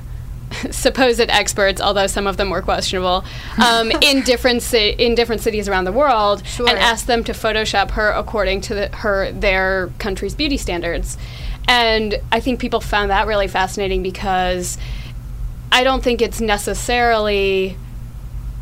[0.71, 3.25] supposed experts, although some of them were questionable,
[3.65, 6.69] um, in different ci- in different cities around the world, Sure.
[6.69, 11.17] and asked them to Photoshop her according to the, her their country's beauty standards.
[11.69, 14.77] And I think people found that really fascinating because
[15.73, 17.77] I don't think it's necessarily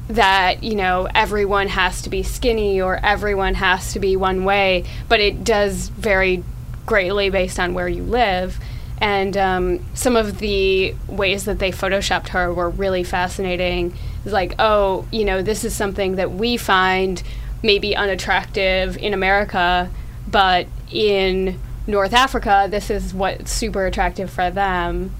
[0.09, 4.85] that you know everyone has to be skinny or everyone has to be one way,
[5.09, 6.43] but it does vary
[6.87, 8.59] greatly based on where you live.
[9.01, 13.95] And um, some of the ways that they photoshopped her were really fascinating.
[14.25, 17.23] It's like, oh, you know, this is something that we find
[17.63, 19.91] maybe unattractive in America,
[20.27, 25.15] but in North Africa, this is what's super attractive for them.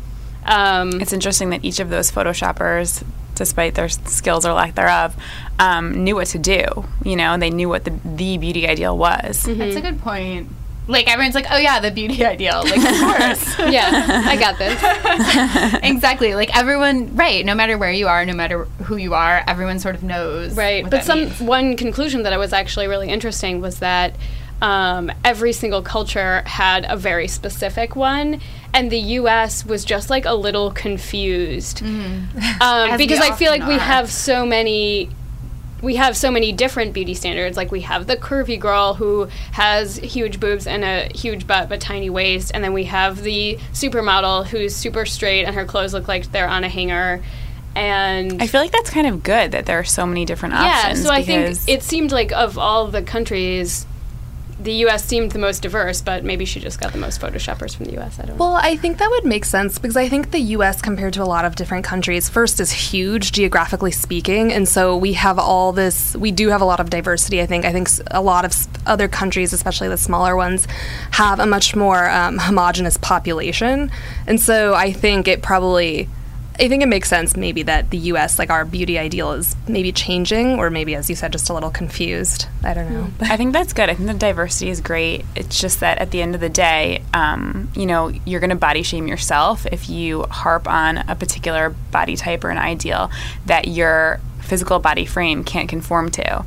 [0.49, 5.15] Um, It's interesting that each of those photoshoppers, despite their skills or lack thereof,
[5.59, 6.65] um, knew what to do.
[7.05, 9.43] You know, they knew what the, the beauty ideal was.
[9.43, 10.49] That's a good point.
[10.89, 12.63] Like everyone's like, oh yeah, the beauty ideal.
[12.65, 13.59] Like of course.
[13.59, 15.81] yeah, I got this.
[15.83, 16.35] exactly.
[16.35, 17.45] Like everyone, right?
[17.45, 20.57] No matter where you are, no matter who you are, everyone sort of knows.
[20.57, 20.83] Right.
[20.85, 21.41] what But that some means.
[21.41, 24.15] one conclusion that I was actually really interesting was that
[24.61, 28.41] um, every single culture had a very specific one,
[28.75, 29.65] and the U.S.
[29.65, 32.29] was just like a little confused um,
[32.61, 35.11] As we because I feel like we have so many.
[35.81, 37.57] We have so many different beauty standards.
[37.57, 41.81] Like we have the curvy girl who has huge boobs and a huge butt but
[41.81, 46.09] tiny waist, and then we have the supermodel who's super straight and her clothes look
[46.09, 47.23] like they're on a hanger.
[47.77, 50.99] And I feel like that's kind of good that there are so many different options.
[50.99, 53.87] yeah, so I think it seemed like of all the countries,
[54.61, 55.05] the U.S.
[55.05, 58.19] seemed the most diverse, but maybe she just got the most photoshoppers from the U.S.
[58.19, 58.45] I don't know.
[58.45, 61.25] Well, I think that would make sense because I think the US, compared to a
[61.25, 64.53] lot of different countries, first is huge geographically speaking.
[64.53, 67.65] And so we have all this, we do have a lot of diversity, I think.
[67.65, 68.55] I think a lot of
[68.87, 70.67] other countries, especially the smaller ones,
[71.13, 73.91] have a much more um, homogenous population.
[74.27, 76.09] And so I think it probably.
[76.61, 79.93] I think it makes sense maybe that the US, like our beauty ideal, is maybe
[79.93, 82.47] changing, or maybe, as you said, just a little confused.
[82.65, 83.09] I don't know.
[83.21, 83.89] I think that's good.
[83.89, 85.25] I think the diversity is great.
[85.37, 88.57] It's just that at the end of the day, um, you know, you're going to
[88.57, 93.11] body shame yourself if you harp on a particular body type or an ideal
[93.47, 96.39] that your physical body frame can't conform to.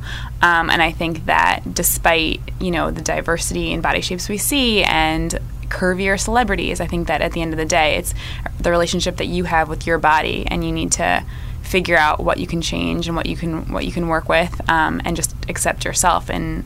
[0.42, 4.82] Um, and I think that despite, you know, the diversity in body shapes we see
[4.82, 5.38] and
[5.72, 8.14] curvier celebrities, I think that at the end of the day, it's
[8.60, 11.24] the relationship that you have with your body, and you need to
[11.62, 14.60] figure out what you can change and what you can what you can work with,
[14.68, 16.64] um, and just accept yourself and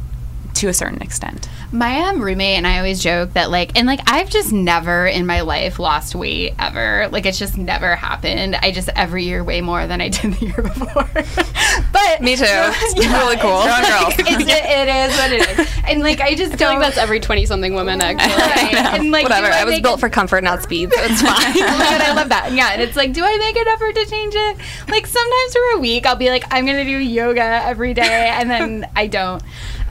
[0.57, 1.49] to a certain extent.
[1.73, 5.27] my um, roommate and I always joke that like and like I've just never in
[5.27, 7.09] my life lost weight ever.
[7.11, 8.57] Like it's just never happened.
[8.57, 11.05] I just every year weigh more than I did the year before.
[11.93, 12.45] but Me too.
[12.49, 13.61] It's really cool.
[13.65, 15.69] it's, it is what it is.
[15.87, 18.33] And like I just I don't like that's every twenty-something woman actually.
[18.35, 18.75] right.
[18.99, 19.49] And like Whatever.
[19.49, 21.55] do I was built it- for comfort, not speed, so it's fine.
[21.55, 22.53] my god, I love that.
[22.53, 24.57] Yeah, and it's like, do I make an effort to change it?
[24.89, 28.49] Like sometimes for a week, I'll be like, I'm gonna do yoga every day, and
[28.51, 29.43] then I don't,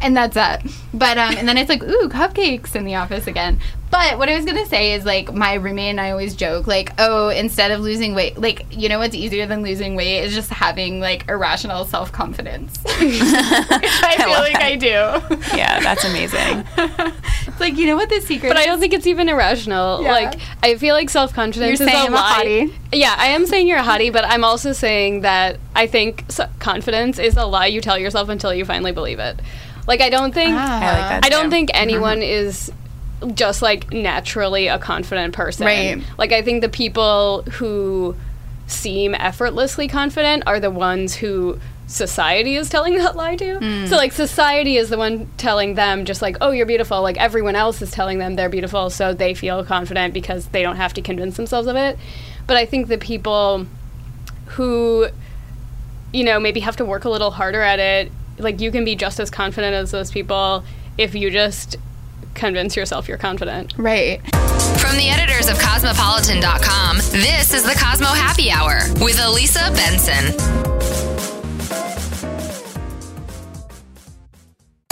[0.06, 0.72] and that's it.
[0.94, 3.60] But um, and then it's like, ooh, cupcakes in the office again.
[3.89, 6.91] But what I was gonna say is like my roommate and I always joke like,
[7.00, 10.50] oh, instead of losing weight, like you know what's easier than losing weight is just
[10.50, 12.78] having like irrational self confidence.
[12.86, 15.58] I feel like I do.
[15.58, 16.65] Yeah, that's amazing.
[17.56, 18.50] It's like you know what the secret.
[18.50, 20.04] But I don't think it's even irrational.
[20.04, 20.12] Yeah.
[20.12, 22.44] Like I feel like self-confidence You're is saying a I'm a lie.
[22.44, 22.74] hottie.
[22.91, 26.26] Yeah, I am saying you're a hottie, but I'm also saying that I think
[26.60, 29.39] confidence is a lie you tell yourself until you finally believe it.
[29.88, 30.80] Like I don't think Ah.
[30.82, 31.26] I like that.
[31.26, 32.71] I don't think anyone is
[33.34, 35.65] just like naturally a confident person.
[35.65, 36.02] Right.
[36.17, 38.15] Like I think the people who
[38.67, 43.58] seem effortlessly confident are the ones who society is telling that lie to.
[43.60, 43.86] Hmm.
[43.86, 47.56] So like society is the one telling them just like, "Oh, you're beautiful." Like everyone
[47.56, 51.02] else is telling them they're beautiful, so they feel confident because they don't have to
[51.02, 51.98] convince themselves of it.
[52.48, 53.67] But I think the people
[54.48, 55.08] who
[56.12, 58.10] you know, maybe have to work a little harder at it.
[58.38, 60.63] Like you can be just as confident as those people
[60.98, 61.78] if you just
[62.34, 63.74] convince yourself you're confident.
[63.78, 64.21] Right.
[64.78, 70.36] From the editors of Cosmopolitan.com, this is the Cosmo Happy Hour with Elisa Benson.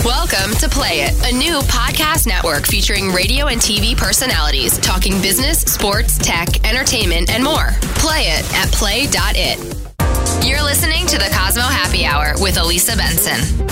[0.05, 5.59] Welcome to Play It, a new podcast network featuring radio and TV personalities talking business,
[5.61, 7.69] sports, tech, entertainment, and more.
[7.95, 9.82] Play it at play.it.
[10.43, 13.67] You're listening to the Cosmo Happy Hour with Elisa Benson.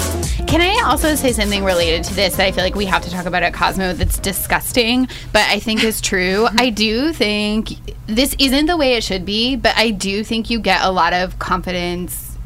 [0.48, 3.12] Can I also say something related to this that I feel like we have to
[3.12, 6.48] talk about at Cosmo that's disgusting, but I think is true?
[6.58, 7.72] I do think
[8.08, 11.14] this isn't the way it should be, but I do think you get a lot
[11.14, 12.38] of confidence.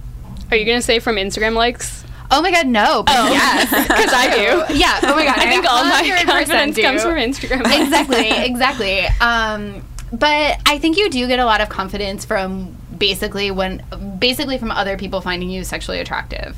[0.51, 2.03] Are you going to say from Instagram likes?
[2.31, 3.03] Oh my god, no!
[3.03, 4.73] But yes, Because I do.
[4.77, 4.99] Yeah.
[5.03, 7.81] Oh my god, I think all my confidence comes from Instagram.
[7.81, 9.05] exactly, exactly.
[9.21, 13.83] Um, but I think you do get a lot of confidence from basically when
[14.19, 16.57] basically from other people finding you sexually attractive.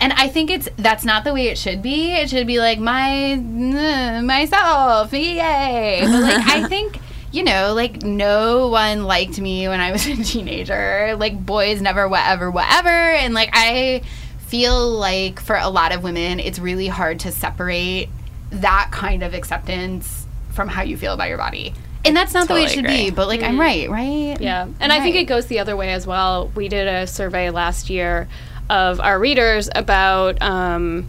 [0.00, 2.12] And I think it's that's not the way it should be.
[2.12, 6.00] It should be like my mm, myself, yay.
[6.02, 6.98] But like I think
[7.32, 11.16] you know, like no one liked me when I was a teenager.
[11.16, 14.02] Like boys never whatever whatever and like I
[14.38, 18.08] feel like for a lot of women it's really hard to separate
[18.50, 21.74] that kind of acceptance from how you feel about your body.
[22.04, 23.04] And that's not the way it should agree.
[23.06, 24.36] be, but like I'm right, right?
[24.40, 25.22] Yeah, and I think Right.
[25.22, 26.50] it goes the other way as well.
[26.54, 28.28] We did a survey last year
[28.68, 31.08] of our readers about um,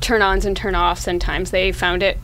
[0.00, 2.18] turn ons and turn offs and times they found it.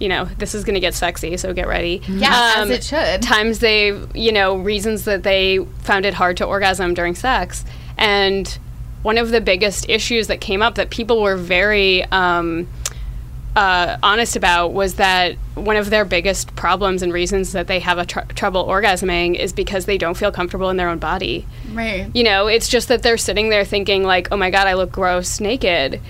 [0.00, 2.02] You know, this is going to get sexy, so get ready.
[2.08, 3.22] Yeah, Um, as it should.
[3.22, 7.64] Times they, you know, reasons that they found it hard to orgasm during sex.
[7.96, 8.58] And
[9.02, 12.66] one of the biggest issues that came up that people were very um,
[13.56, 17.98] uh, honest about was that one of their biggest problems and reasons that they have
[17.98, 21.46] a tr- trouble orgasming is because they don't feel comfortable in their own body.
[21.72, 22.10] Right.
[22.14, 24.90] You know, it's just that they're sitting there thinking like, "Oh my god, I look
[24.90, 26.00] gross naked."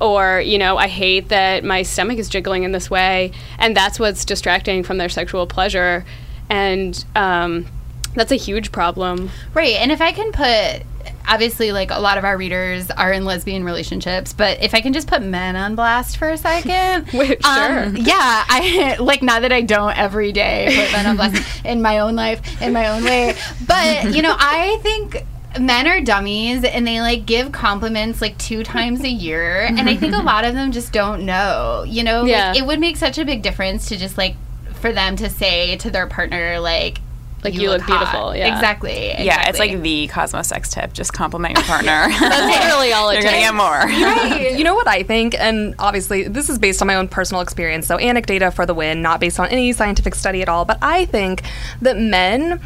[0.00, 4.00] Or, you know, I hate that my stomach is jiggling in this way, and that's
[4.00, 6.04] what's distracting from their sexual pleasure.
[6.50, 7.66] And um,
[8.14, 9.30] that's a huge problem.
[9.54, 9.74] Right.
[9.76, 10.82] And if I can put
[11.26, 14.92] obviously like a lot of our readers are in lesbian relationships, but if I can
[14.92, 17.08] just put men on blast for a second.
[17.14, 18.04] Wait, um, sure.
[18.04, 21.98] yeah, I like not that I don't every day put men on blast in my
[22.00, 23.36] own life, in my own way.
[23.66, 25.24] But, you know, I think
[25.60, 29.94] men are dummies and they like give compliments like two times a year and i
[29.94, 32.52] think a lot of them just don't know you know Yeah.
[32.52, 34.34] like, it would make such a big difference to just like
[34.80, 37.02] for them to say to their partner like
[37.44, 38.54] Like, you look hot." beautiful, yeah.
[38.54, 40.92] exactly, Yeah, it's like the Cosmo sex tip.
[40.92, 42.08] Just compliment your partner.
[42.20, 44.52] That's literally all it You're gonna get more.
[44.52, 45.34] You know what I think?
[45.38, 49.02] And obviously, this is based on my own personal experience, so anecdata for the win,
[49.02, 50.64] not based on any scientific study at all.
[50.64, 51.42] But I think
[51.80, 52.60] that men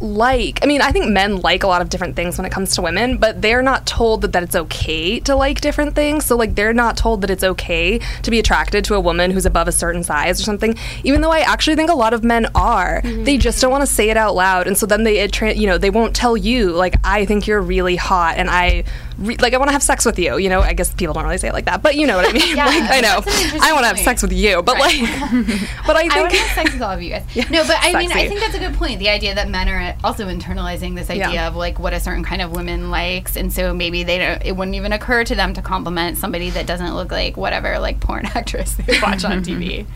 [0.00, 2.74] like, I mean, I think men like a lot of different things when it comes
[2.76, 6.24] to women, but they're not told that, that it's okay to like different things.
[6.24, 9.46] So, like, they're not told that it's okay to be attracted to a woman who's
[9.46, 12.46] above a certain size or something, even though I actually think a lot of men
[12.54, 13.02] are.
[13.02, 13.24] Mm-hmm.
[13.24, 14.66] They just don't want to say it out loud.
[14.66, 17.96] And so then they, you know, they won't tell you, like, I think you're really
[17.96, 18.84] hot and I,
[19.18, 20.38] re- like, I want to have sex with you.
[20.38, 22.28] You know, I guess people don't really say it like that, but you know what
[22.28, 22.56] I mean.
[22.56, 23.20] Yeah, like, I know.
[23.20, 24.98] that's an interesting I want to have sex with you, but like,
[25.86, 26.14] but I I think.
[26.14, 27.24] want to have sex with all of you guys.
[27.50, 28.98] No, but I mean, I think that's a good point.
[28.98, 31.48] The idea that men are also internalizing this idea Yeah.
[31.48, 34.44] of like what a certain kind of woman likes, and so maybe they don't.
[34.44, 38.00] It wouldn't even occur to them to compliment somebody that doesn't look like whatever like
[38.00, 39.86] porn actress they watch on TV.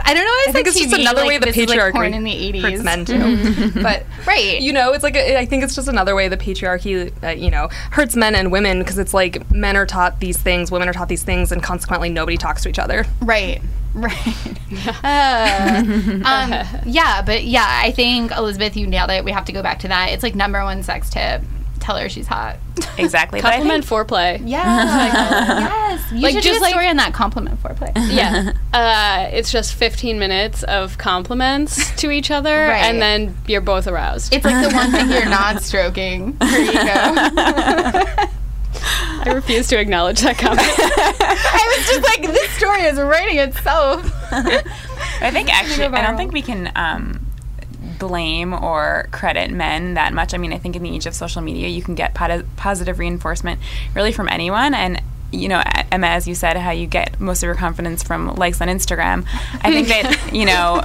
[0.00, 0.30] I don't know.
[0.30, 2.32] It's I think like it's just another like, way the like, patriarchy porn in the
[2.32, 3.82] eighties hurts men too.
[3.82, 4.60] but right.
[4.60, 7.50] you know, it's like a, I think it's just another way the patriarchy, uh, you
[7.50, 10.92] know, hurts men and women because it's like men are taught these things, women are
[10.92, 13.04] taught these things, and consequently nobody talks to each other.
[13.20, 13.60] Right.
[13.94, 14.58] Right.
[15.02, 15.82] Uh,
[16.24, 19.24] um, yeah, but yeah, I think Elizabeth, you nailed it.
[19.24, 20.10] We have to go back to that.
[20.10, 21.42] It's like number one sex tip.
[21.88, 22.56] Tell her she's hot.
[22.98, 23.38] Exactly.
[23.38, 24.42] I Compliment think foreplay.
[24.44, 24.64] Yeah.
[25.88, 26.12] yes.
[26.12, 27.92] You Like, should just do a like- story on that compliment foreplay.
[28.12, 28.52] Yeah.
[28.74, 32.82] uh, it's just 15 minutes of compliments to each other, Right.
[32.84, 34.34] and then you're both aroused.
[34.34, 36.36] It's like the one thing you're not stroking.
[36.42, 36.78] Here you go.
[39.20, 40.60] I refuse to acknowledge that comment.
[40.60, 44.12] I was just like, this story is writing itself.
[44.32, 47.26] I think actually, I don't think we can um,
[47.98, 50.34] blame or credit men that much.
[50.34, 53.60] I mean, I think in the age of social media, you can get positive reinforcement
[53.94, 54.74] really from anyone.
[54.74, 58.34] And, you know, Emma, as you said, how you get most of your confidence from
[58.36, 59.26] likes on Instagram.
[59.62, 60.82] I think that, you know,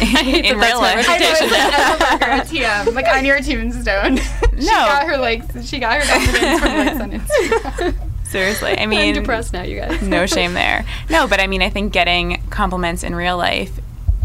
[0.00, 1.06] in real life.
[1.08, 4.16] I know, like Emma Barker at TM, like on your tombstone.
[4.58, 4.72] she No.
[4.72, 5.66] got her likes.
[5.68, 8.08] She got her confidence from likes on Instagram.
[8.32, 8.70] Seriously.
[8.78, 10.00] I I'm mean, depressed now, you guys.
[10.00, 10.86] no shame there.
[11.10, 13.78] No, but I mean, I think getting compliments in real life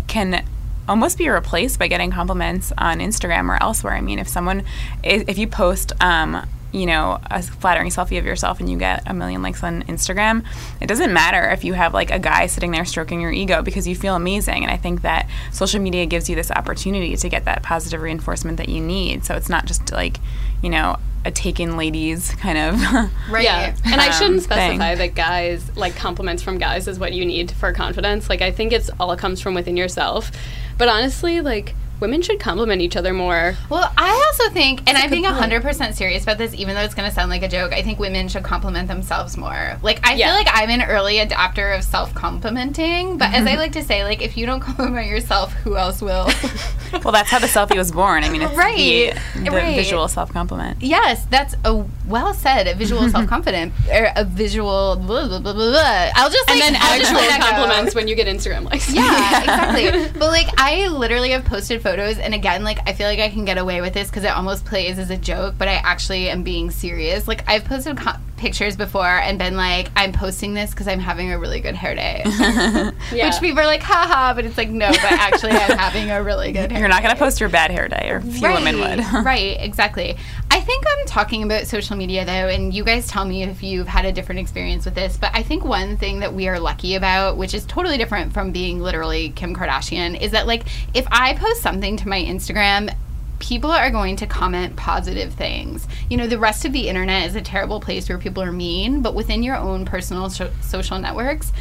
[0.07, 0.45] can
[0.87, 3.93] almost be replaced by getting compliments on Instagram or elsewhere.
[3.93, 4.63] I mean, if someone,
[5.03, 9.13] if you post um, you know, a flattering selfie of yourself and you get a
[9.13, 10.45] million likes on Instagram,
[10.81, 13.87] it doesn't matter if you have like a guy sitting there stroking your ego because
[13.87, 14.63] you feel amazing.
[14.63, 18.57] And I think that social media gives you this opportunity to get that positive reinforcement
[18.57, 19.23] that you need.
[19.23, 20.17] So it's not just like,
[20.61, 20.97] you know,
[21.27, 22.81] a taken ladies kind of
[23.29, 23.43] Right.
[23.43, 24.77] Yeah, and I Um, shouldn't thing.
[24.79, 28.29] specify that guys like compliments from guys is what you need for confidence.
[28.29, 30.31] Like I think it's all comes from within yourself.
[30.77, 33.55] But honestly, like women should compliment each other more.
[33.69, 37.09] Well, I also think, and I'm being 100% serious about this, even though it's going
[37.09, 39.77] to sound like a joke, I think women should compliment themselves more.
[39.81, 40.27] Like, I Yeah.
[40.27, 43.57] feel like I'm an early adopter of self complimenting, but as I mm-hmm.
[43.59, 46.29] like to say, like, if you don't compliment yourself, who else will?
[47.03, 48.23] well, that's how the selfie was born.
[48.23, 49.75] I mean, it's Right, the, the right.
[49.75, 50.81] visual self compliment.
[50.81, 55.53] yes, that's a well said, a visual self confident, or a visual blah, blah, blah,
[55.53, 56.09] blah, blah.
[56.15, 57.47] I'll just And like, then I'll actual let that go.
[57.57, 58.91] compliments when you get Instagram likes.
[58.93, 60.19] Yeah, exactly.
[60.19, 63.45] But like, I literally have posted photos, and again, like, I feel like I can
[63.45, 66.43] get away with this because it almost plays as a joke, but I actually am
[66.43, 67.29] being serious.
[67.29, 71.31] Like, I've posted co- pictures before and been like, I'm posting this because I'm having
[71.31, 72.23] a really good hair day.
[73.11, 73.29] Yeah.
[73.29, 76.51] Which people are like, haha, but it's like, no, but actually, I'm having a really
[76.51, 77.09] good hair You're not day.
[77.09, 78.99] to post your bad hair day, or few women would.
[79.25, 80.17] right, exactly.
[80.51, 83.87] I think I'm talking about social media though, and you guys tell me if you've
[83.87, 85.15] had a different experience with this.
[85.17, 88.51] But I think one thing that we are lucky about, which is totally different from
[88.51, 90.63] being literally Kim Kardashian, is that like
[90.93, 92.93] if I post something to my Instagram,
[93.39, 95.87] people are going to comment positive things.
[96.09, 99.01] You know, the rest of the internet is a terrible place where people are mean,
[99.01, 101.53] but within your own personal so- social networks,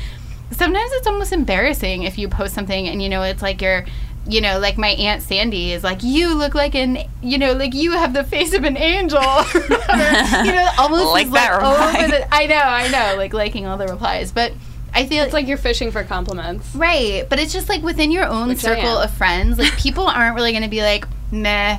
[0.51, 3.85] sometimes it's almost embarrassing if you post something and you know it's like you're
[4.29, 7.75] you know like my aunt sandy is like you look like an you know like
[7.75, 9.21] you have the face of an angel
[9.55, 11.99] you know almost Like that like, reply.
[12.05, 14.53] over the, i know i know like liking all the replies but
[14.97, 16.74] i feel It's like you're fishing for compliments.
[16.74, 20.34] right but it's just like within your own Which circle of friends like people aren't
[20.34, 21.78] really going to be like meh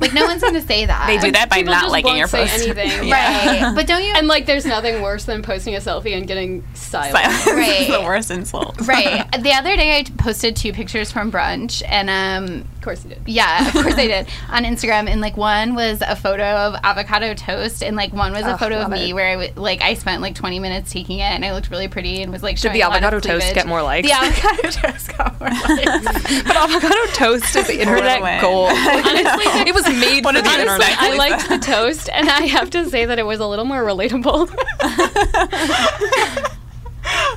[0.00, 2.06] like no one's going to say that They do that by People not just liking
[2.08, 2.62] won't your say post.
[2.68, 3.08] anything.
[3.08, 3.64] Yeah.
[3.66, 6.64] right but don't you And like, there's nothing worse than posting a selfie and getting
[6.74, 7.12] silent.
[7.16, 7.80] Silence Right.
[7.82, 8.80] is the worst insult.
[8.86, 13.10] right the other day I posted two pictures from brunch and um Of course you
[13.10, 13.22] did.
[13.26, 15.08] Yeah, of course I did on Instagram.
[15.08, 18.58] And like one was a photo of avocado toast, and like one was a Ugh,
[18.58, 19.12] photo of love me it.
[19.14, 21.88] where I w- like I spent like 20 minutes taking it, and I looked really
[21.88, 22.56] pretty and was like.
[22.56, 23.54] Did showing the a lot of avocado toast cleavage.
[23.54, 24.06] get more likes?
[24.06, 26.42] The avocado toast got more likes.
[26.46, 28.68] But avocado toast is the internet gold.
[28.70, 30.98] Honestly, it was made for the Honestly, internet.
[30.98, 33.82] I liked the toast, and I have to say that it was a little more
[33.82, 34.48] relatable.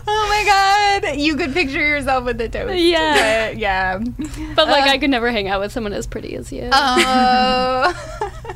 [0.07, 2.75] oh my god, you could picture yourself with the toast.
[2.79, 3.49] Yeah.
[3.51, 3.97] yeah.
[4.55, 6.69] but like, Uh, I could never hang out with someone as pretty as you.
[6.71, 7.93] Oh.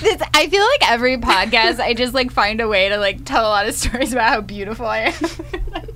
[0.00, 3.42] This, I feel like every podcast, I just like find a way to like tell
[3.46, 5.14] a lot of stories about how beautiful I am.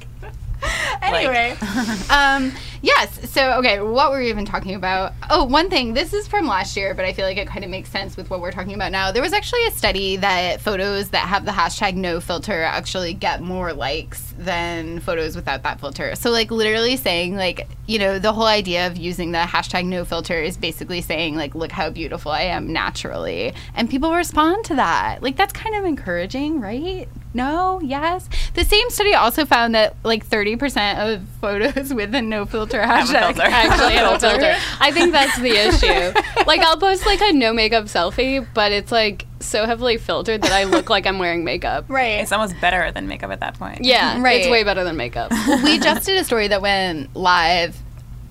[1.02, 1.56] anyway,
[2.10, 2.52] um,
[2.82, 3.30] yes.
[3.30, 5.12] So, okay, what were we even talking about?
[5.30, 5.94] Oh, one thing.
[5.94, 8.30] This is from last year, but I feel like it kind of makes sense with
[8.30, 9.12] what we're talking about now.
[9.12, 13.42] There was actually a study that photos that have the hashtag no filter actually get
[13.42, 16.14] more likes than photos without that filter.
[16.14, 20.04] So, like, literally saying, like, you know, the whole idea of using the hashtag no
[20.04, 23.52] filter is basically saying, like, look how beautiful I am naturally.
[23.74, 25.22] And people respond to that.
[25.22, 27.08] Like, that's kind of encouraging, right?
[27.32, 27.80] No?
[27.82, 28.28] Yes?
[28.54, 32.86] The same study also found that, like, 30% of photos with a no filter a
[32.86, 33.42] hashtag filter.
[33.42, 34.56] actually have have a a filter.
[34.80, 36.44] I think that's the issue.
[36.46, 40.52] Like I'll post like a no makeup selfie, but it's like so heavily filtered that
[40.52, 41.86] I look like I'm wearing makeup.
[41.88, 42.20] Right.
[42.20, 43.84] It's almost better than makeup at that point.
[43.84, 44.40] Yeah, Right.
[44.40, 45.30] It's way better than makeup.
[45.64, 47.76] we just did a story that went live.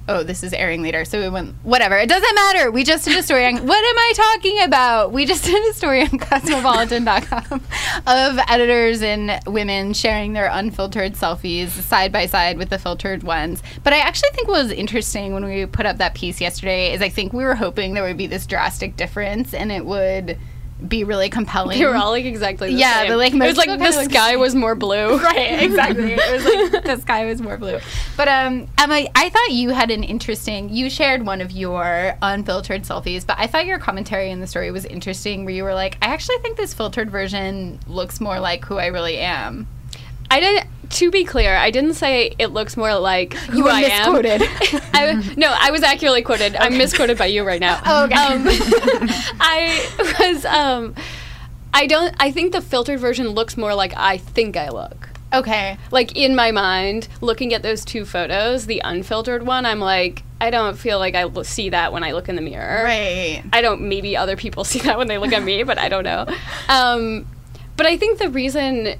[0.09, 1.95] Oh, this is airing later, so we went whatever.
[1.95, 2.71] It doesn't matter.
[2.71, 5.11] We just did a story on what am I talking about?
[5.11, 7.61] We just did a story on cosmopolitan.com
[8.07, 13.61] of editors and women sharing their unfiltered selfies side by side with the filtered ones.
[13.83, 17.03] But I actually think what was interesting when we put up that piece yesterday is
[17.03, 20.39] I think we were hoping there would be this drastic difference and it would
[20.87, 21.77] be really compelling.
[21.77, 23.09] They were all like exactly the Yeah, same.
[23.09, 25.17] but, like, it was like the kinda look the sky was more blue.
[25.23, 27.79] right exactly it was like the sky was more blue
[28.15, 32.83] but um emma i thought you had an interesting you shared one of your unfiltered
[32.83, 35.97] selfies but i thought your commentary in the story was interesting where you were like
[36.01, 39.67] i actually think this filtered version looks more like who i really am
[40.31, 40.67] I didn't.
[40.93, 44.41] To be clear, I didn't say it looks more like who You were I misquoted.
[44.41, 44.81] am.
[44.93, 46.55] I, no, I was accurately quoted.
[46.55, 47.79] I'm misquoted by you right now.
[47.85, 48.15] Oh, okay.
[48.15, 48.47] Um,
[49.39, 50.45] I was.
[50.45, 50.95] Um,
[51.73, 52.15] I don't.
[52.19, 55.09] I think the filtered version looks more like I think I look.
[55.31, 60.23] okay Like in my mind, looking at those two photos, the unfiltered one, I'm like,
[60.41, 62.83] I don't feel like I l- see that when I look in the mirror.
[62.83, 63.81] right I don't.
[63.81, 66.25] Maybe other people see that when they look at me, but I don't know.
[66.67, 67.27] Um,
[67.77, 68.95] but I think the reason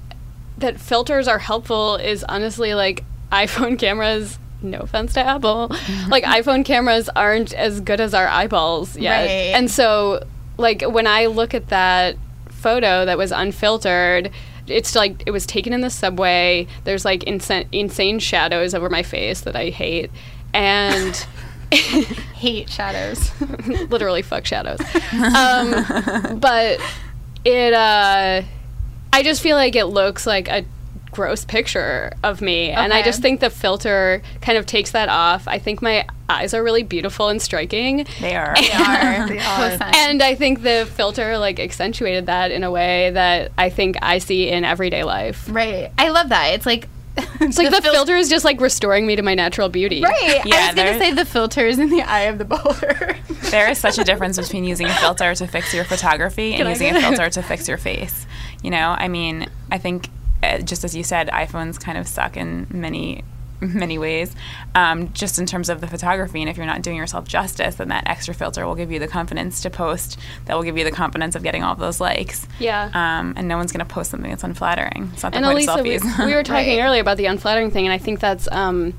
[0.60, 4.38] that filters are helpful is honestly like iPhone cameras.
[4.62, 5.68] No offense to Apple,
[6.08, 9.28] like iPhone cameras aren't as good as our eyeballs yet, Right.
[9.58, 10.22] and so
[10.58, 12.16] like when I look at that
[12.50, 14.30] photo that was unfiltered.
[14.66, 16.66] It's like it was taken in the subway.
[16.84, 20.10] There's like insa- insane shadows over my face that I hate,
[20.54, 21.26] and
[21.72, 23.30] Hate shadows.
[23.88, 24.78] literally fuck shadows.
[25.12, 26.78] Um, but
[27.44, 28.42] it, uh,
[29.12, 30.64] I just feel like it looks like a
[31.10, 35.48] gross picture of me, and I just think the filter kind of takes that off.
[35.48, 38.06] I think my eyes are really beautiful and striking.
[38.20, 38.54] They are.
[38.54, 39.28] They are.
[39.28, 39.78] They are.
[39.94, 44.18] And I think the filter like accentuated that in a way that I think I
[44.18, 45.46] see in everyday life.
[45.50, 45.90] Right.
[45.98, 46.54] I love that.
[46.54, 46.88] It's like
[47.40, 50.02] It's like the, filter is just like restoring me to my natural beauty.
[50.02, 50.42] Right.
[50.44, 53.16] Yeah, I was gonna say the filter is in the eye of the beholder.
[53.50, 56.72] There is such a difference between using a filter to fix your photography and I
[56.72, 58.26] using a filter to fix your face.
[58.62, 60.08] You know, I mean, I think
[60.42, 63.24] uh, just as you said, iPhones kind of suck in many
[63.62, 64.34] many ways
[64.74, 67.88] um, just in terms of the photography and if you're not doing yourself justice then
[67.88, 70.90] that extra filter will give you the confidence to post that will give you the
[70.90, 72.84] confidence of getting all those likes Yeah.
[72.94, 75.56] um, and no one's going to post something that's unflattering it's not the and point
[75.58, 76.82] Elisa, of we, we were talking Right.
[76.82, 78.94] earlier about the unflattering thing, and I think that's um,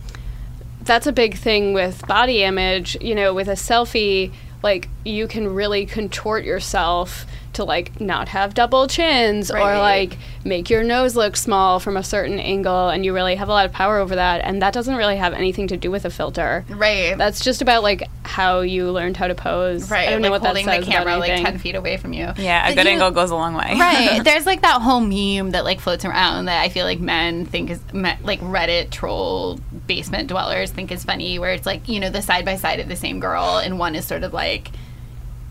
[0.83, 2.97] that's a big thing with body image.
[3.01, 4.31] You know, with a selfie,
[4.61, 10.69] like you can really contort yourself to like not have double chins or like make
[10.69, 13.71] your nose look small from a certain angle, and you really have a lot of
[13.71, 14.41] power over that.
[14.43, 16.65] And that doesn't really have anything to do with a filter.
[16.69, 17.15] right.
[17.17, 19.89] That's just about like how you learned how to pose.
[19.91, 20.07] right.
[20.07, 22.31] I don't know what holding that says the camera like ten feet away from you.
[22.37, 24.21] yeah a But good you- angle goes a long way right.
[24.23, 27.69] There's like that whole meme that like floats around that I feel like men think
[27.69, 32.21] is like Reddit troll basement dwellers think is funny, where it's like you know the
[32.21, 34.69] side by side of the same girl, and one is sort of like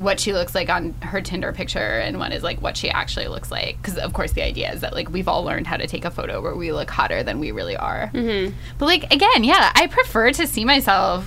[0.00, 3.28] what she looks like on her Tinder picture, and one is like what she actually
[3.28, 3.76] looks like.
[3.80, 6.10] Because of course the idea is that like we've all learned how to take a
[6.10, 8.10] photo where we look hotter than we really are.
[8.12, 8.54] Mm-hmm.
[8.78, 11.24] But like again, yeah, I prefer to see myself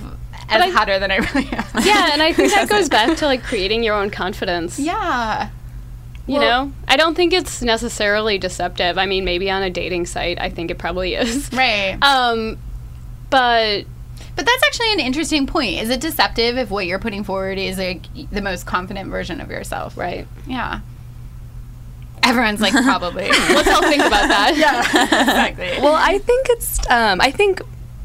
[0.50, 1.64] as I- hotter than I really am.
[1.82, 4.78] yeah, and I think that goes back to like creating your own confidence.
[4.78, 5.48] yeah.
[6.26, 8.96] You Well- know, I don't think it's necessarily deceptive.
[8.98, 11.52] I mean, maybe on a dating site, I think it probably is.
[11.52, 11.98] Right.
[12.02, 12.56] Um,
[13.30, 13.84] but
[14.36, 15.80] But that's actually an interesting point.
[15.80, 19.50] Is it deceptive if what you're putting forward is like the most confident version of
[19.50, 19.96] yourself?
[19.96, 20.80] right, Yeah.
[22.22, 23.28] Everyone's like, probably.
[23.28, 24.54] let's all think about that.
[24.56, 25.82] Yeah, exactly.
[25.82, 26.78] Well, I think it's.
[26.90, 27.60] Um, I think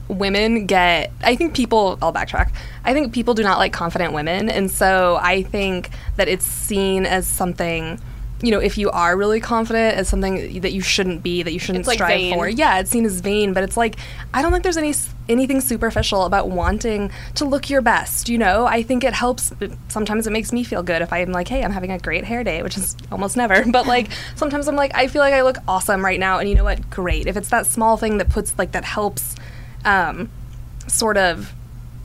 [0.10, 1.12] women get.
[1.24, 1.98] I think people.
[2.02, 2.52] I'll backtrack.
[2.84, 7.06] I think people do not like confident women, and so I think that it's seen
[7.06, 8.00] as something.
[8.42, 11.60] You know, if you are really confident, as something that you shouldn't be, that you
[11.60, 12.34] shouldn't It's, like, strive vain.
[12.34, 12.48] for.
[12.48, 13.96] Yeah, it's seen as vain, but it's like
[14.34, 14.94] I don't think there's any
[15.28, 18.30] anything superficial about wanting to look your best.
[18.30, 19.52] You know, I think it helps.
[19.90, 22.44] Sometimes it makes me feel good if I'm like, hey, I'm having a great hair
[22.46, 23.64] day, which is almost never.
[23.72, 26.56] But like sometimes I'm like, I feel like I look awesome right now, and you
[26.56, 26.90] know what?
[26.90, 27.28] Great.
[27.28, 29.36] If it's that small thing that puts like that helps,
[29.86, 30.30] um,
[30.88, 31.54] sort of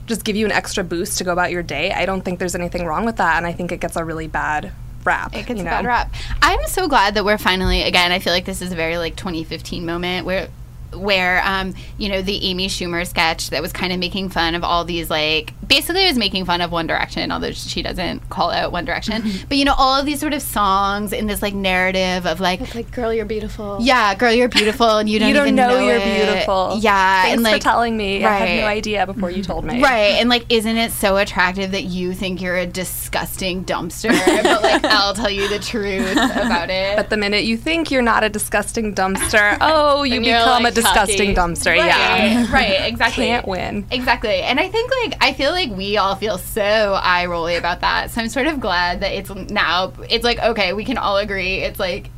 [0.05, 1.91] just give you an extra boost to go about your day.
[1.91, 4.27] I don't think there's anything wrong with that, and I think it gets a really
[4.27, 4.71] bad
[5.05, 5.35] rap.
[5.35, 6.13] It gets you a bad rap.
[6.41, 8.11] I'm so glad that we're finally again.
[8.11, 10.49] I feel like this is a very like 2015 moment where
[10.95, 14.63] where um, you know the Amy Schumer sketch that was kind of making fun of
[14.63, 18.51] all these like basically it was making fun of One Direction, although she doesn't call
[18.51, 19.23] out One Direction.
[19.47, 22.73] But you know all of these sort of songs in this like narrative of like.
[22.73, 23.77] Like, girl, you're beautiful.
[23.79, 26.25] Yeah, girl, you're beautiful, and you don't, You don't even know, you're it.
[26.25, 26.77] beautiful.
[26.79, 28.23] Yeah, Thanks and like for telling me.
[28.23, 29.81] I had no idea before you told me.
[29.81, 34.09] Right, and like, isn't it so attractive that you think you're a disgusting dumpster?
[34.43, 36.95] but like, I'll tell you the truth about it.
[36.95, 40.75] But the minute you think you're not a disgusting dumpster, oh, you become like, a
[40.93, 41.75] disgusting dumpster.
[41.75, 42.41] Yeah.
[42.43, 43.25] Right, right, exactly.
[43.25, 43.85] Can't win.
[43.91, 44.41] Exactly.
[44.41, 46.63] And I think like I feel like we all feel so
[47.01, 48.11] eye rolly about that.
[48.11, 51.57] So I'm sort of glad that it's now it's like, okay, we can all agree.
[51.57, 52.09] It's like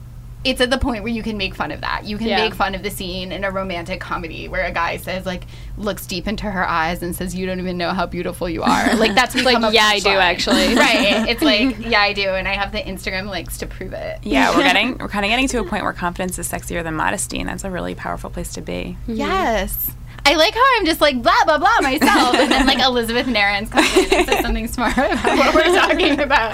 [0.49, 2.05] it's at the point where you can make fun of that.
[2.05, 2.37] You can Yeah.
[2.43, 5.43] make fun of the scene in a romantic comedy where a guy says like
[5.77, 8.95] looks deep into her eyes and says, "You don't even know how beautiful you are."
[8.95, 10.17] Like that's like, yeah, I do, punchline.
[10.21, 10.75] actually.
[10.75, 11.29] right.
[11.29, 14.19] It's like, yeah, I do, and I have the Instagram links to prove it.
[14.23, 16.93] yeah we're getting we're kind of getting to a point where confidence is sexier than
[16.95, 19.91] modesty and that's a really powerful place to be Yes.
[20.27, 23.71] I like how I'm just like blah blah blah myself, and then like Elizabeth Narins
[23.71, 26.51] comes in and says something smart about what we're talking about.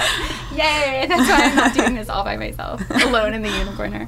[0.51, 1.07] Yay!
[1.07, 4.07] That's why I'm not doing this all by myself, alone in the unicorner.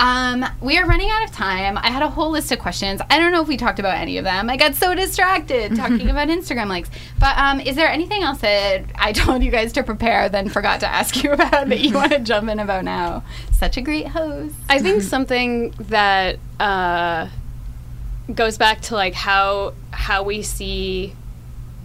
[0.00, 1.78] Um, we are running out of time.
[1.78, 3.00] I had a whole list of questions.
[3.08, 4.50] I don't know if we talked about any of them.
[4.50, 6.90] I got so distracted talking about Instagram likes.
[7.18, 10.80] But um, is there anything else that I told you guys to prepare, then forgot
[10.80, 13.22] to ask you about that you want to jump in about now?
[13.52, 14.54] Such a great host.
[14.68, 17.28] I think something that uh,
[18.34, 21.14] goes back to like how how we see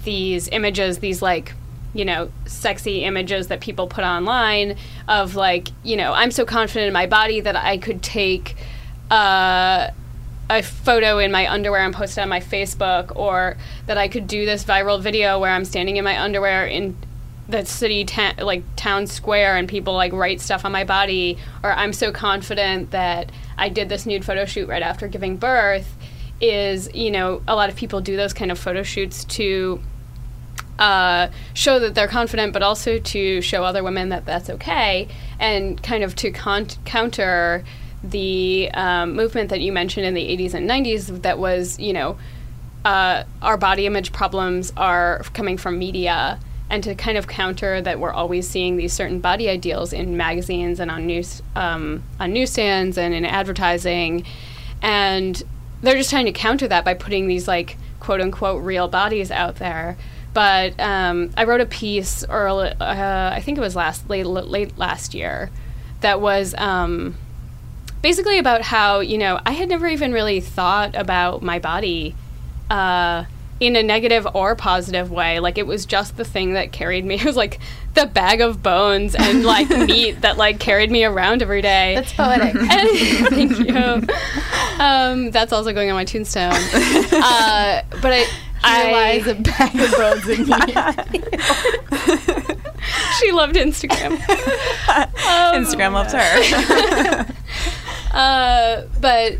[0.03, 1.53] these images, these like
[1.93, 4.77] you know sexy images that people put online
[5.07, 8.55] of like you know I'm so confident in my body that I could take.
[9.09, 9.91] Uh,
[10.49, 14.27] a photo in my underwear and post it on my Facebook, or that I could
[14.27, 16.97] do this viral video where I'm standing in my underwear in
[17.51, 21.71] the city ta- like town square and people like write stuff on my body or
[21.73, 25.97] i'm so confident that i did this nude photo shoot right after giving birth
[26.41, 29.81] is you know a lot of people do those kind of photo shoots to
[30.81, 35.07] uh, show that they're confident, but also to show other women that that's okay,
[35.39, 37.63] and kind of to con- counter
[38.03, 42.17] the um, movement that you mentioned in the 80s and 90s that was, you know,
[42.83, 47.99] uh, our body image problems are coming from media, and to kind of counter that
[47.99, 52.97] we're always seeing these certain body ideals in magazines and on news um, on newsstands
[52.97, 54.25] and in advertising,
[54.81, 55.43] and
[55.82, 59.55] they're just trying to counter that by putting these like quote unquote real bodies out
[59.57, 59.97] there.
[60.34, 64.77] But um, I wrote a piece early, uh, I think it was last late, late
[64.77, 65.51] last year,
[65.99, 67.15] that was um,
[68.01, 72.15] basically about how you know I had never even really thought about my body
[72.69, 73.25] uh,
[73.62, 75.39] in a negative or positive way.
[75.39, 77.16] Like it was just the thing that carried me.
[77.22, 77.59] It was like
[77.93, 81.93] the bag of bones and like meat that like carried me around every day.
[81.95, 82.55] That's poetic.
[82.55, 84.07] And- thank you.
[84.84, 86.51] Um, that's also going on my tombstone.
[86.53, 88.26] Uh, but I.
[88.64, 90.53] I, lies a bag of bones in me.
[93.20, 94.12] she loved Instagram.
[94.88, 97.26] Um, Instagram loves her.
[98.14, 99.38] Uh, but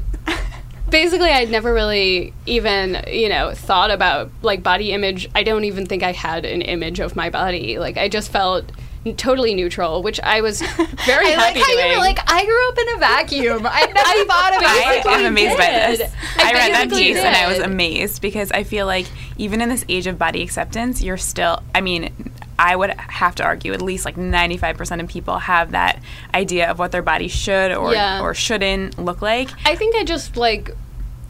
[0.92, 5.30] basically, I'd never really even, you know, thought about like body image.
[5.34, 7.80] I don't even think I had an image of my body.
[7.80, 8.72] Like, I just felt
[9.18, 10.62] totally neutral, which I was
[11.06, 11.86] very I like how doing.
[11.86, 13.68] you were like, I grew up in a vacuum.
[13.68, 16.14] I never thought about I'm amazed by this.
[16.38, 19.62] I I, read that basically piece and I was amazed because I feel like even
[19.62, 21.64] in this age of body acceptance, you're still.
[21.74, 22.31] I mean,
[22.64, 26.00] I would have to argue at least like 95% of people have that
[26.34, 28.22] idea of what their body should or Yeah.
[28.22, 29.50] or shouldn't look like.
[29.66, 30.70] I think I just like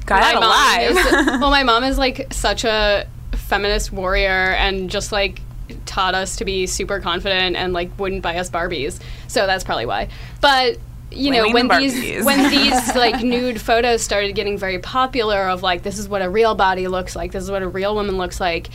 [0.06, 0.92] Got out alive.
[0.98, 1.06] is-
[1.40, 5.40] well, my mom is like such a feminist warrior and just like
[5.86, 9.00] taught us to be super confident and like wouldn't buy us Barbies.
[9.28, 10.10] So that's probably why.
[10.42, 10.78] But
[11.12, 15.64] you know, when the these when these like nude photos started getting very popular of
[15.64, 18.18] like this is what a real body looks like, this is what a real woman
[18.18, 18.70] looks like,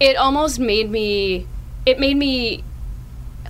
[0.00, 1.46] it almost made me
[1.86, 2.64] it made me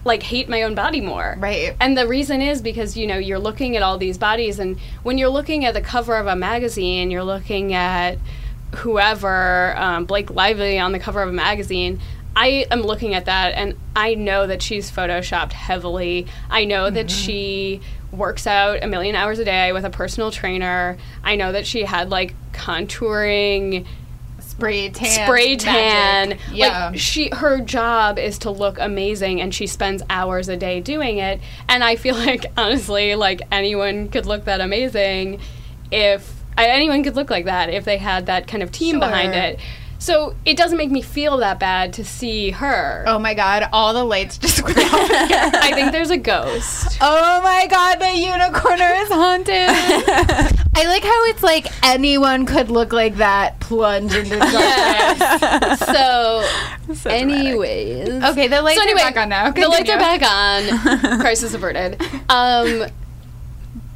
[0.04, 1.36] like hate my own body more.
[1.38, 1.74] Right.
[1.80, 5.18] And the reason is because you know you're looking at all these bodies, and when
[5.18, 8.18] you're looking at the cover of a magazine, you're looking at
[8.76, 12.00] whoever um, Blake Lively on the cover of a magazine.
[12.36, 16.26] I am looking at that, and I know that she's photoshopped heavily.
[16.50, 17.80] I know that she
[18.10, 20.98] works out a million hours a day with a personal trainer.
[21.22, 23.86] I know that she had like contouring
[24.56, 25.26] spray tan.
[25.26, 26.28] spray tan.
[26.30, 26.44] magic.
[26.52, 26.88] Yeah.
[26.88, 31.18] Like she her job is to look amazing and she spends hours a day doing
[31.18, 31.40] it.
[31.68, 35.40] And I feel like honestly, like anyone could look that amazing
[35.90, 39.58] if anyone could look like that if they had that kind of team behind it.
[39.98, 43.04] So it doesn't make me feel that bad to see her.
[43.06, 44.84] oh my god, all the lights just went out.
[44.92, 46.98] I think there's a ghost.
[47.00, 50.60] Oh my god, the unicorner is haunted.
[50.76, 54.52] I like how it's like anyone could look like that, plunge into darkness.
[54.60, 55.78] Yes.
[55.86, 57.12] so, So dramatic.
[57.46, 58.08] anyways.
[58.24, 59.50] Okay, the lights so anyway, are back on now.
[59.52, 61.20] the lights are back on.
[61.20, 62.02] Crisis averted.
[62.28, 62.86] Um,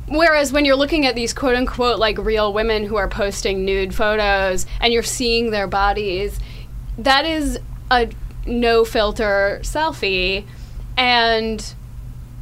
[0.08, 3.94] whereas when you're looking at these quote unquote like real women who are posting nude
[3.94, 6.38] photos and you're seeing their bodies,
[6.98, 7.58] that is
[7.90, 8.08] a
[8.46, 10.44] no filter selfie,
[10.96, 11.74] and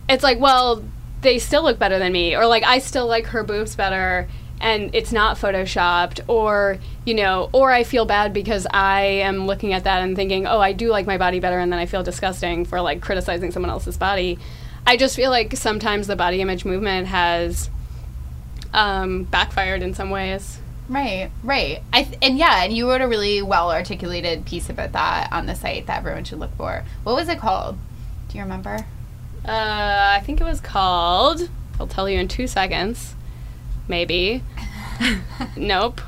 [0.09, 0.85] it's like, well,
[1.23, 4.29] they still look better than me, or like I still like her boobs better.
[4.59, 9.75] And it's not photoshopped, or you know, or I feel bad because I am looking
[9.75, 12.03] at that and thinking, oh, I do like my body better, and then I feel
[12.03, 14.39] disgusting for like criticizing someone else's body.
[14.87, 17.71] I just feel like sometimes the body image movement has
[18.73, 20.61] um, backfired in some ways.
[20.89, 21.83] Right, right.
[21.93, 25.47] I th- and yeah, and you wrote a really well articulated piece about that on
[25.47, 26.85] the site that everyone should look for.
[27.03, 27.77] What was it called?
[28.29, 28.87] Do you remember?
[29.45, 31.49] Uh, I think it was called.
[31.81, 33.15] I'll tell you in two seconds.
[33.89, 34.43] Maybe.
[35.57, 36.01] nope.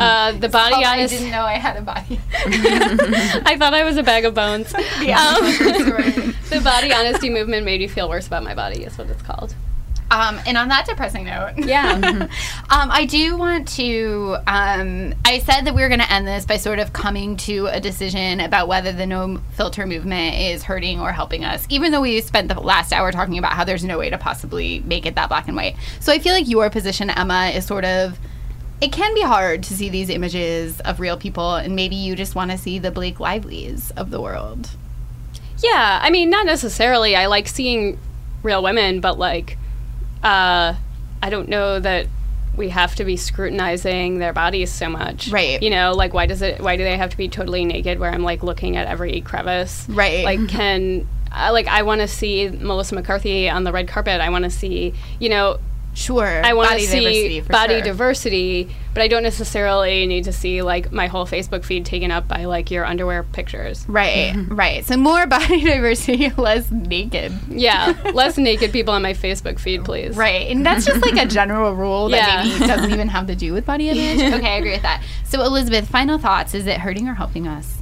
[0.00, 2.18] Uh, the body Oh, I didn't know I had a body.
[2.34, 4.72] I thought I was a bag of bones.
[5.02, 5.18] Yeah.
[5.18, 5.44] Um,
[6.50, 8.82] the body honesty movement made me feel worse about my body.
[8.84, 9.54] Is what it's called.
[10.10, 11.92] Um, and on that depressing note, Yeah.
[11.94, 14.36] um, I do want to.
[14.46, 17.66] Um, I said that we were going to end this by sort of coming to
[17.66, 22.00] a decision about whether the no filter movement is hurting or helping us, even though
[22.00, 25.14] we spent the last hour talking about how there's no way to possibly make it
[25.14, 25.76] that black and white.
[26.00, 28.18] So I feel like your position, Emma, is sort of.
[28.80, 32.34] It can be hard to see these images of real people, and maybe you just
[32.34, 34.70] want to see the Blake Lively's of the world.
[35.58, 37.14] Yeah, I mean, not necessarily.
[37.14, 37.98] I like seeing
[38.42, 39.58] real women, but like,
[40.22, 40.74] uh,
[41.22, 42.06] I don't know that
[42.56, 45.28] we have to be scrutinizing their bodies so much.
[45.28, 45.62] Right.
[45.62, 48.10] You know, like why does it why do they have to be totally naked where
[48.10, 49.88] I'm like looking at every crevice?
[49.88, 50.24] Right.
[50.24, 54.20] Like can uh, like I want to see Melissa McCarthy on the red carpet.
[54.20, 55.58] I want to see, you know,
[55.92, 56.44] Sure.
[56.44, 57.82] I want to see diversity, body sure.
[57.82, 62.28] diversity, but I don't necessarily need to see like my whole Facebook feed taken up
[62.28, 63.84] by like your underwear pictures.
[63.88, 64.84] Right, right.
[64.84, 67.32] So more body diversity, less naked.
[67.48, 70.16] Yeah, less naked people on my Facebook feed, please.
[70.16, 72.50] Right, and that's just like a general rule that Yeah.
[72.52, 74.20] maybe doesn't even have to do with body image.
[74.40, 75.02] Okay, I agree with that.
[75.24, 77.78] So Elizabeth, final thoughts: Is it hurting or helping us?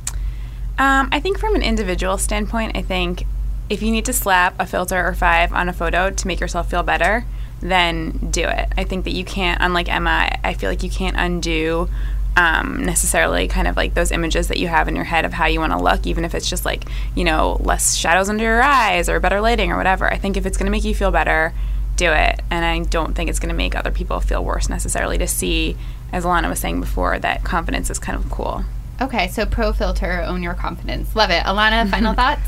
[0.78, 3.24] Um, I think from an individual standpoint, I think
[3.68, 6.70] if you need to slap a filter or five on a photo to make yourself
[6.70, 7.24] feel better,
[7.60, 8.68] then do it.
[8.76, 11.88] I think that you can't, unlike Emma, I- feel like you can't undo
[12.36, 15.46] um, necessarily kind of like those images that you have in your head of how
[15.46, 16.84] you want to look, even if it's just like,
[17.16, 20.08] you know, less shadows under your eyes or better lighting or whatever.
[20.12, 21.52] I think if it's going to make you feel better,
[21.96, 22.40] do it.
[22.48, 25.76] And I don't think it's going to make other people feel worse necessarily to see,
[26.12, 28.64] as Alanna was saying before, that confidence is kind of cool.
[29.00, 31.16] Okay, so pro filter, own your confidence.
[31.16, 31.42] Love it.
[31.42, 32.40] Alanna, final thoughts?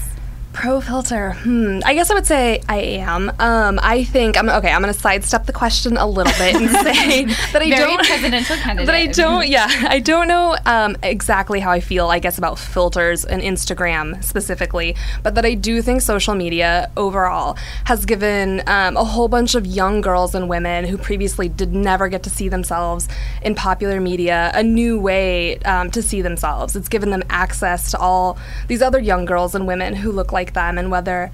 [0.53, 1.33] Pro filter.
[1.33, 1.79] Hmm.
[1.85, 3.31] I guess I would say I am.
[3.39, 4.71] Um, I think I'm okay.
[4.73, 8.05] I'm going to sidestep the question a little bit and say that I Very don't.
[8.05, 8.87] presidential candidate.
[8.91, 9.47] That I don't.
[9.47, 12.09] Yeah, I don't know um, exactly how I feel.
[12.09, 17.57] I guess about filters and Instagram specifically, but that I do think social media overall
[17.85, 22.09] has given um, a whole bunch of young girls and women who previously did never
[22.09, 23.07] get to see themselves
[23.43, 26.75] in popular media a new way um, to see themselves.
[26.75, 28.37] It's given them access to all
[28.67, 31.31] these other young girls and women who look like them, and whether.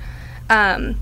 [0.48, 0.96] Um,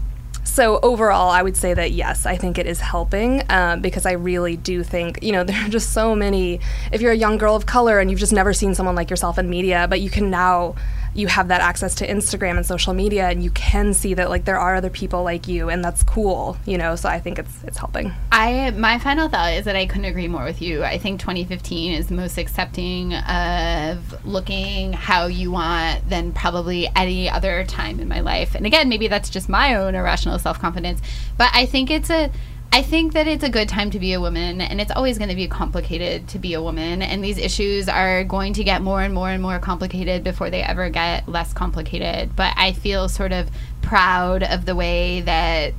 [0.44, 4.12] so overall, I would say that yes, I think it is helping um, because I
[4.12, 6.60] really do think you know there are just so many.
[6.92, 9.38] If you're a young girl of color and you've just never seen someone like yourself
[9.38, 10.76] in media, but you can now
[11.14, 14.44] you have that access to Instagram and social media, and you can see that like
[14.44, 16.96] there are other people like you, and that's cool, you know.
[16.96, 18.12] So I think it's it's helping.
[18.32, 20.82] I my final thought is that I couldn't agree more with you.
[20.82, 27.30] I think 2015 is the most accepting of looking how you want than probably any
[27.30, 28.54] other time in my life.
[28.54, 31.00] And again, maybe that's just my own irrational self-confidence,
[31.38, 32.30] but I think it's a
[32.74, 35.30] I think that it's a good time to be a woman, and it's always going
[35.30, 37.02] to be complicated to be a woman.
[37.02, 40.60] And these issues are going to get more and more and more complicated before they
[40.60, 42.34] ever get less complicated.
[42.34, 43.48] But I feel sort of
[43.80, 45.72] proud of the way that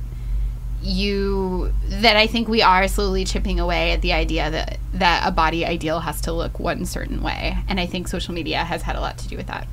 [0.82, 5.30] you that I think we are slowly chipping away at the idea that that a
[5.30, 8.96] body ideal has to look one certain way, and I think social media has had
[8.96, 9.68] a lot to do with that.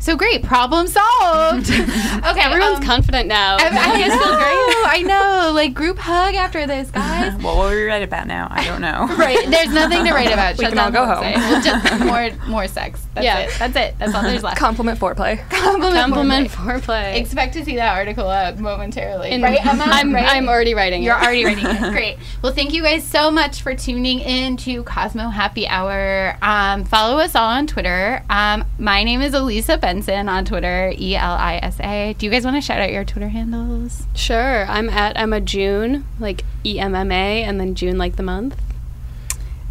[0.00, 1.70] So great, problem solved.
[1.70, 3.58] okay, Everyone's um, confident now.
[3.60, 4.40] I, I You guys feel great.
[4.40, 5.02] know, I
[5.46, 5.52] know.
[5.54, 7.34] Like group hug after this, guys.
[7.42, 8.48] What will we write about now?
[8.50, 9.06] I don't know.
[9.18, 10.56] right, there's nothing to write about.
[10.56, 11.34] We Shut can all go the website.
[11.36, 12.04] Well, just
[12.40, 13.02] more, more sex.
[13.14, 13.38] That's Yeah.
[13.40, 13.52] it.
[13.58, 13.94] That's it.
[13.98, 14.56] That's all there's left.
[14.56, 15.46] Compliment foreplay.
[15.50, 16.80] Compliment, Compliment foreplay.
[16.80, 17.16] foreplay.
[17.16, 19.30] Expect to see that article up momentarily.
[19.30, 19.84] And right, Emma?
[19.86, 20.24] I'm, Right?
[20.26, 21.22] I'm already writing You're it.
[21.22, 21.92] already writing it.
[21.92, 22.16] Great.
[22.42, 26.38] Well, thank you guys so much for tuning in to Cosmo Happy Hour.
[26.40, 28.22] Um, follow us all on Twitter.
[28.30, 32.14] Um, my name is Elisa Benson on Twitter, E L I S A.
[32.16, 34.06] Do you guys want to shout out your Twitter handles?
[34.14, 34.64] Sure.
[34.66, 38.54] I'm at Emma June, like E M M A, and then June like the month.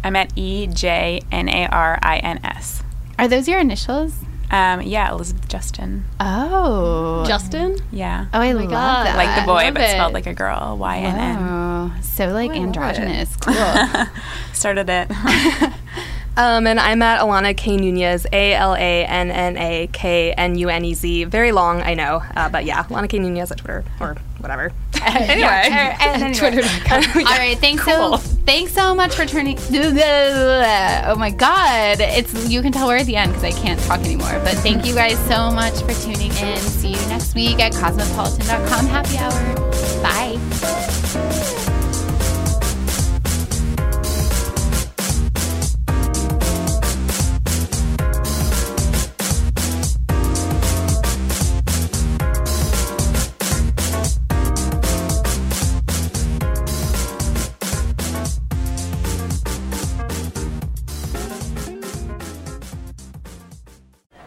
[0.04, 2.82] I'm at E J N A R I N S.
[3.18, 4.12] Are those your initials?
[4.50, 6.04] Um, yeah, Elizabeth Justin.
[6.18, 7.24] Oh.
[7.26, 7.78] Justin?
[7.90, 8.26] Yeah.
[8.34, 9.06] Oh, I my love God.
[9.06, 9.16] that.
[9.16, 9.90] like the boy, love but it.
[9.92, 10.76] spelled like a girl.
[10.78, 11.38] Y N N.
[11.40, 12.66] Oh, so like I love it.
[12.66, 13.36] androgynous.
[13.40, 14.06] Cool.
[14.52, 15.10] Started it.
[16.36, 20.56] Um, and I'm at Alanna K Nunez, A L A N N A K N
[20.56, 21.24] U N E Z.
[21.24, 24.72] Very long, I know, uh, but yeah, Alanna K Nunez at Twitter or whatever.
[25.04, 25.68] anyway,
[26.00, 26.34] anyway.
[26.34, 27.02] Twitter.com.
[27.18, 29.58] All right, thanks so thanks so much for turning.
[29.72, 34.00] Oh my God, it's you can tell we're at the end because I can't talk
[34.00, 34.40] anymore.
[34.44, 36.58] But thank you guys so much for tuning in.
[36.58, 39.54] See you next week at cosmopolitan.com happy hour.
[40.02, 41.29] Bye.